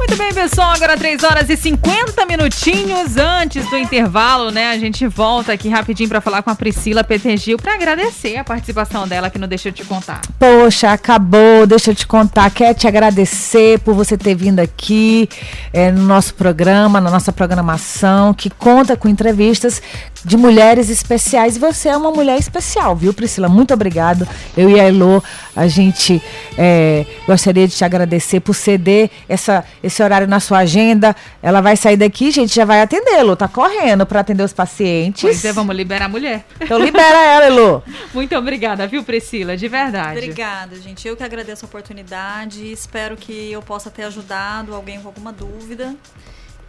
Muito 0.00 0.16
bem, 0.16 0.32
pessoal. 0.32 0.70
Agora 0.70 0.96
3 0.96 1.22
horas 1.22 1.50
e 1.50 1.56
50 1.58 2.24
minutinhos 2.24 3.18
antes 3.18 3.68
do 3.68 3.76
intervalo, 3.76 4.50
né? 4.50 4.70
A 4.70 4.78
gente 4.78 5.06
volta 5.06 5.52
aqui 5.52 5.68
rapidinho 5.68 6.08
para 6.08 6.22
falar 6.22 6.42
com 6.42 6.48
a 6.48 6.54
Priscila 6.54 7.04
Pentegil 7.04 7.58
para 7.58 7.74
agradecer 7.74 8.38
a 8.38 8.42
participação 8.42 9.06
dela 9.06 9.28
que 9.28 9.38
não 9.38 9.46
deixa 9.46 9.68
eu 9.68 9.72
te 9.72 9.84
contar. 9.84 10.22
Poxa, 10.38 10.90
acabou. 10.90 11.66
Deixa 11.66 11.90
eu 11.90 11.94
te 11.94 12.06
contar. 12.06 12.50
Quero 12.50 12.78
te 12.78 12.88
agradecer 12.88 13.78
por 13.80 13.94
você 13.94 14.16
ter 14.16 14.34
vindo 14.34 14.58
aqui 14.60 15.28
eh, 15.70 15.92
no 15.92 16.04
nosso 16.04 16.32
programa, 16.32 16.98
na 16.98 17.10
nossa 17.10 17.30
programação, 17.30 18.32
que 18.32 18.48
conta 18.48 18.96
com 18.96 19.06
entrevistas 19.06 19.82
de 20.24 20.36
mulheres 20.36 20.88
especiais. 20.88 21.56
E 21.56 21.58
você 21.58 21.88
é 21.88 21.96
uma 21.96 22.10
mulher 22.10 22.38
especial, 22.38 22.94
viu, 22.94 23.12
Priscila? 23.12 23.48
Muito 23.48 23.72
obrigado. 23.72 24.26
Eu 24.56 24.70
e 24.70 24.80
a 24.80 24.88
Elô, 24.88 25.22
a 25.54 25.66
gente 25.66 26.22
eh, 26.56 27.06
gostaria 27.26 27.66
de 27.66 27.74
te 27.74 27.84
agradecer 27.84 28.40
por 28.40 28.54
ceder 28.54 29.10
essa, 29.28 29.64
esse 29.82 30.02
horário 30.02 30.26
na 30.26 30.40
sua 30.40 30.58
agenda. 30.58 31.14
Ela 31.42 31.60
vai 31.60 31.76
sair 31.76 31.96
daqui, 31.96 32.30
gente, 32.30 32.54
já 32.54 32.64
vai 32.64 32.82
atendê-lo. 32.82 33.36
Tá 33.36 33.48
correndo 33.48 34.04
para 34.06 34.20
atender 34.20 34.42
os 34.42 34.52
pacientes. 34.52 35.22
Pois 35.22 35.44
é, 35.44 35.52
vamos 35.52 35.74
liberar 35.74 36.06
a 36.06 36.08
mulher. 36.08 36.44
Então 36.60 36.78
libera 36.78 37.24
ela, 37.24 37.46
Elô. 37.46 37.82
Muito 38.14 38.36
obrigada, 38.36 38.86
viu, 38.86 39.02
Priscila? 39.02 39.56
De 39.56 39.68
verdade. 39.68 40.18
Obrigada, 40.18 40.76
gente. 40.80 41.06
Eu 41.06 41.16
que 41.16 41.22
agradeço 41.22 41.64
a 41.64 41.68
oportunidade. 41.68 42.70
Espero 42.70 43.16
que 43.16 43.50
eu 43.50 43.62
possa 43.62 43.90
ter 43.90 44.04
ajudado 44.04 44.74
alguém 44.74 45.00
com 45.00 45.08
alguma 45.08 45.32
dúvida. 45.32 45.94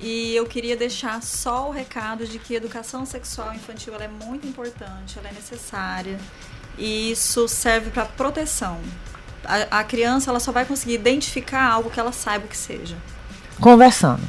E 0.01 0.35
eu 0.35 0.47
queria 0.47 0.75
deixar 0.75 1.21
só 1.21 1.69
o 1.69 1.71
recado 1.71 2.25
de 2.25 2.39
que 2.39 2.55
a 2.55 2.57
educação 2.57 3.05
sexual 3.05 3.53
infantil 3.53 3.93
ela 3.93 4.05
é 4.05 4.07
muito 4.07 4.47
importante, 4.47 5.19
ela 5.19 5.29
é 5.29 5.33
necessária. 5.33 6.17
E 6.77 7.11
isso 7.11 7.47
serve 7.47 7.91
para 7.91 8.05
proteção. 8.05 8.79
A, 9.45 9.79
a 9.79 9.83
criança 9.83 10.31
ela 10.31 10.39
só 10.39 10.51
vai 10.51 10.65
conseguir 10.65 10.95
identificar 10.95 11.63
algo 11.63 11.91
que 11.91 11.99
ela 11.99 12.11
saiba 12.11 12.47
que 12.47 12.57
seja. 12.57 12.95
Conversando. 13.59 14.21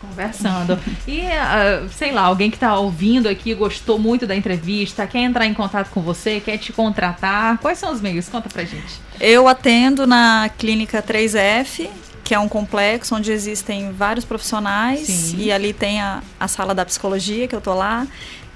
Conversando. 0.00 0.78
E, 1.06 1.26
ah, 1.26 1.86
sei 1.90 2.12
lá, 2.12 2.22
alguém 2.22 2.50
que 2.50 2.58
tá 2.58 2.78
ouvindo 2.78 3.28
aqui, 3.28 3.52
gostou 3.52 3.98
muito 3.98 4.26
da 4.26 4.34
entrevista, 4.34 5.06
quer 5.06 5.18
entrar 5.18 5.44
em 5.44 5.52
contato 5.52 5.90
com 5.90 6.00
você, 6.00 6.40
quer 6.40 6.56
te 6.56 6.72
contratar, 6.72 7.58
quais 7.58 7.78
são 7.78 7.92
os 7.92 8.00
meios? 8.00 8.28
Conta 8.28 8.48
pra 8.48 8.64
gente. 8.64 9.00
Eu 9.20 9.46
atendo 9.46 10.06
na 10.06 10.48
clínica 10.56 11.02
3F, 11.02 11.90
que 12.28 12.34
é 12.34 12.38
um 12.38 12.46
complexo 12.46 13.14
onde 13.14 13.32
existem 13.32 13.90
vários 13.90 14.22
profissionais 14.22 15.06
Sim. 15.06 15.38
e 15.38 15.50
ali 15.50 15.72
tem 15.72 15.98
a, 15.98 16.22
a 16.38 16.46
sala 16.46 16.74
da 16.74 16.84
psicologia 16.84 17.48
que 17.48 17.56
eu 17.56 17.60
tô 17.60 17.72
lá 17.72 18.06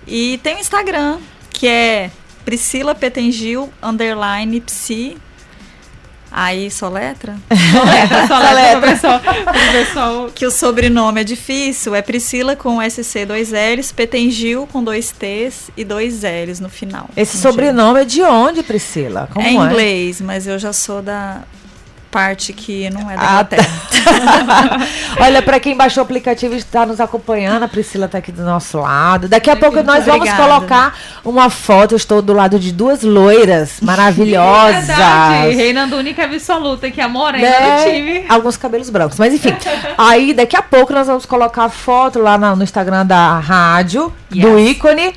e 0.06 0.38
tem 0.42 0.56
o 0.56 0.58
Instagram 0.58 1.18
que 1.48 1.66
é 1.66 2.11
Priscila 2.44 2.94
Petengil 2.94 3.72
underline 3.82 4.61
psi. 4.61 5.16
Aí 6.30 6.70
soletra? 6.70 7.37
Soletra, 7.50 8.26
soletra, 8.26 8.80
pro 8.80 8.90
pessoal, 8.90 9.20
pro 9.20 9.72
pessoal. 9.72 10.30
Que 10.35 10.46
o 10.46 10.50
sobrenome 10.50 11.20
é 11.20 11.24
difícil, 11.24 11.94
é 11.94 12.00
Priscila 12.00 12.56
com 12.56 12.78
SC 12.82 13.26
dois 13.26 13.52
L's, 13.52 13.92
Petengil 13.92 14.66
com 14.70 14.82
dois 14.82 15.12
T's 15.12 15.70
e 15.76 15.85
dois 15.85 16.22
L's 16.22 16.58
no 16.58 16.70
final. 16.70 17.08
Esse 17.14 17.37
No 17.37 17.42
sobrenome 17.42 18.00
é 18.00 18.04
de 18.04 18.22
onde, 18.22 18.62
Priscila? 18.62 19.28
Como 19.32 19.46
é 19.46 19.50
em 19.50 19.56
inglês, 19.56 20.20
mas 20.22 20.46
eu 20.46 20.58
já 20.58 20.72
sou 20.72 21.02
da 21.02 21.42
parte 22.12 22.53
que 22.53 22.90
não 22.90 23.11
é 23.11 23.16
da 23.16 23.40
ah, 23.40 23.44
tá. 23.44 23.57
Olha, 25.18 25.40
para 25.40 25.59
quem 25.59 25.75
baixou 25.75 26.03
o 26.03 26.05
aplicativo 26.05 26.55
e 26.55 26.59
está 26.59 26.85
nos 26.85 27.01
acompanhando, 27.01 27.62
a 27.62 27.68
Priscila 27.68 28.05
está 28.05 28.18
aqui 28.18 28.31
do 28.31 28.42
nosso 28.42 28.79
lado. 28.79 29.29
Daqui 29.29 29.48
a 29.48 29.57
pouco 29.57 29.83
nós 29.83 30.05
vamos 30.05 30.31
colocar 30.31 30.94
uma 31.25 31.48
foto. 31.48 31.92
Eu 31.92 31.96
estou 31.96 32.20
do 32.20 32.35
lado 32.35 32.59
de 32.59 32.70
duas 32.70 33.03
loiras 33.03 33.81
maravilhosas. 33.81 34.90
É 34.90 34.94
verdade. 34.94 35.55
Reinando 35.55 35.96
única 35.96 36.25
absoluta, 36.25 36.90
que 36.90 37.01
é 37.01 37.05
a 37.05 37.09
morena 37.09 37.48
né? 37.48 37.77
do 37.77 37.90
time. 37.90 38.25
Alguns 38.29 38.59
cabelos 38.59 38.90
brancos, 38.90 39.18
mas 39.18 39.33
enfim. 39.33 39.57
aí 39.96 40.35
daqui 40.35 40.57
a 40.57 40.62
pouco 40.62 40.92
nós 40.92 41.07
vamos 41.07 41.25
colocar 41.25 41.64
a 41.64 41.70
foto 41.70 42.18
lá 42.18 42.37
no, 42.37 42.57
no 42.57 42.62
Instagram 42.62 43.07
da 43.07 43.38
rádio, 43.38 44.12
yes. 44.31 44.42
do 44.42 44.59
ícone 44.59 45.14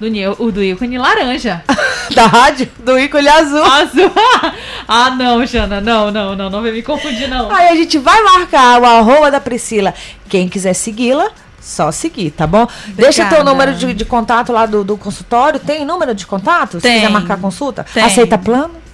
do, 0.00 0.44
o 0.44 0.52
do 0.52 0.62
ícone 0.62 0.98
laranja. 0.98 1.62
da 2.14 2.26
rádio? 2.26 2.68
Do 2.78 2.98
ícone 2.98 3.28
azul. 3.28 3.64
Azul. 3.64 4.12
ah, 4.86 5.10
não, 5.10 5.44
Jana. 5.44 5.80
Não, 5.80 6.10
não, 6.10 6.34
não. 6.34 6.50
Não 6.50 6.62
vai 6.62 6.70
me 6.70 6.82
confundir, 6.82 7.28
não. 7.28 7.50
Aí 7.50 7.68
a 7.68 7.74
gente 7.74 7.98
vai 7.98 8.22
marcar 8.22 8.80
o 8.80 8.84
arroba 8.84 9.30
da 9.30 9.40
Priscila. 9.40 9.94
Quem 10.28 10.48
quiser 10.48 10.74
segui-la, 10.74 11.30
só 11.60 11.90
seguir, 11.90 12.30
tá 12.30 12.46
bom? 12.46 12.62
Obrigada. 12.62 13.02
Deixa 13.02 13.24
teu 13.26 13.44
número 13.44 13.74
de, 13.74 13.92
de 13.92 14.04
contato 14.04 14.52
lá 14.52 14.66
do, 14.66 14.84
do, 14.84 14.96
consultório. 14.96 15.58
Tem 15.60 15.84
número 15.84 16.14
de 16.14 16.26
contato? 16.26 16.80
Tem. 16.80 16.92
Se 16.92 17.00
quiser 17.00 17.10
marcar 17.10 17.38
consulta? 17.38 17.84
Tem. 17.92 18.02
Aceita 18.02 18.38
plano? 18.38 18.87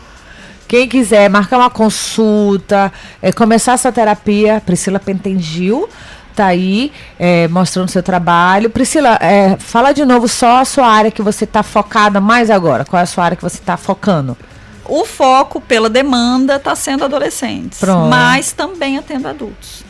Quem 0.68 0.88
quiser 0.88 1.30
marcar 1.30 1.60
uma 1.60 1.70
consulta, 1.70 2.92
é, 3.22 3.32
começar 3.32 3.74
a 3.74 3.78
sua 3.78 3.92
terapia, 3.92 4.60
Priscila 4.66 5.00
Pentengil 5.00 5.88
tá 6.36 6.48
aí 6.48 6.92
é, 7.18 7.48
mostrando 7.48 7.90
seu 7.90 8.04
trabalho. 8.04 8.70
Priscila, 8.70 9.18
é, 9.22 9.56
fala 9.58 9.94
de 9.94 10.04
novo 10.04 10.28
só 10.28 10.60
a 10.60 10.66
sua 10.66 10.86
área 10.86 11.10
que 11.10 11.22
você 11.22 11.46
está 11.46 11.64
focada 11.64 12.20
mais 12.20 12.52
agora. 12.52 12.84
Qual 12.84 13.00
é 13.00 13.04
a 13.04 13.06
sua 13.06 13.24
área 13.24 13.38
que 13.38 13.44
você 13.44 13.58
está 13.58 13.78
focando? 13.78 14.38
O 14.88 15.06
foco 15.06 15.60
pela 15.62 15.90
demanda 15.90 16.56
está 16.56 16.76
sendo 16.76 17.06
adolescentes, 17.06 17.80
Pronto. 17.80 18.10
mas 18.10 18.52
também 18.52 18.98
atendo 18.98 19.28
adultos. 19.28 19.84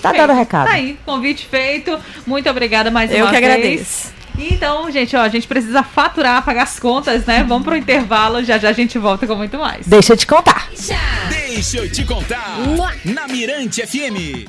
Tá 0.00 0.12
dando 0.12 0.32
recado. 0.32 0.66
Tá 0.66 0.72
aí, 0.74 0.98
convite 1.06 1.46
feito. 1.46 1.96
Muito 2.26 2.50
obrigada 2.50 2.90
mais 2.90 3.10
Eu 3.10 3.18
uma 3.24 3.30
vez. 3.30 3.34
Eu 3.34 3.40
que 3.40 3.54
agradeço. 3.54 4.12
Então, 4.38 4.90
gente, 4.90 5.14
ó, 5.14 5.20
a 5.20 5.28
gente 5.28 5.46
precisa 5.46 5.82
faturar, 5.82 6.42
pagar 6.44 6.62
as 6.62 6.78
contas, 6.80 7.24
né? 7.26 7.44
Vamos 7.46 7.64
pro 7.64 7.76
intervalo, 7.76 8.42
já 8.42 8.58
já 8.58 8.70
a 8.70 8.72
gente 8.72 8.98
volta 8.98 9.26
com 9.26 9.34
muito 9.36 9.58
mais. 9.58 9.86
Deixa 9.86 10.14
eu 10.14 10.16
te 10.16 10.26
contar. 10.26 10.68
Deixa 11.28 11.78
eu 11.78 11.90
te 11.90 12.04
contar. 12.04 12.56
Na 13.04 13.28
Mirante 13.28 13.86
FM. 13.86 14.48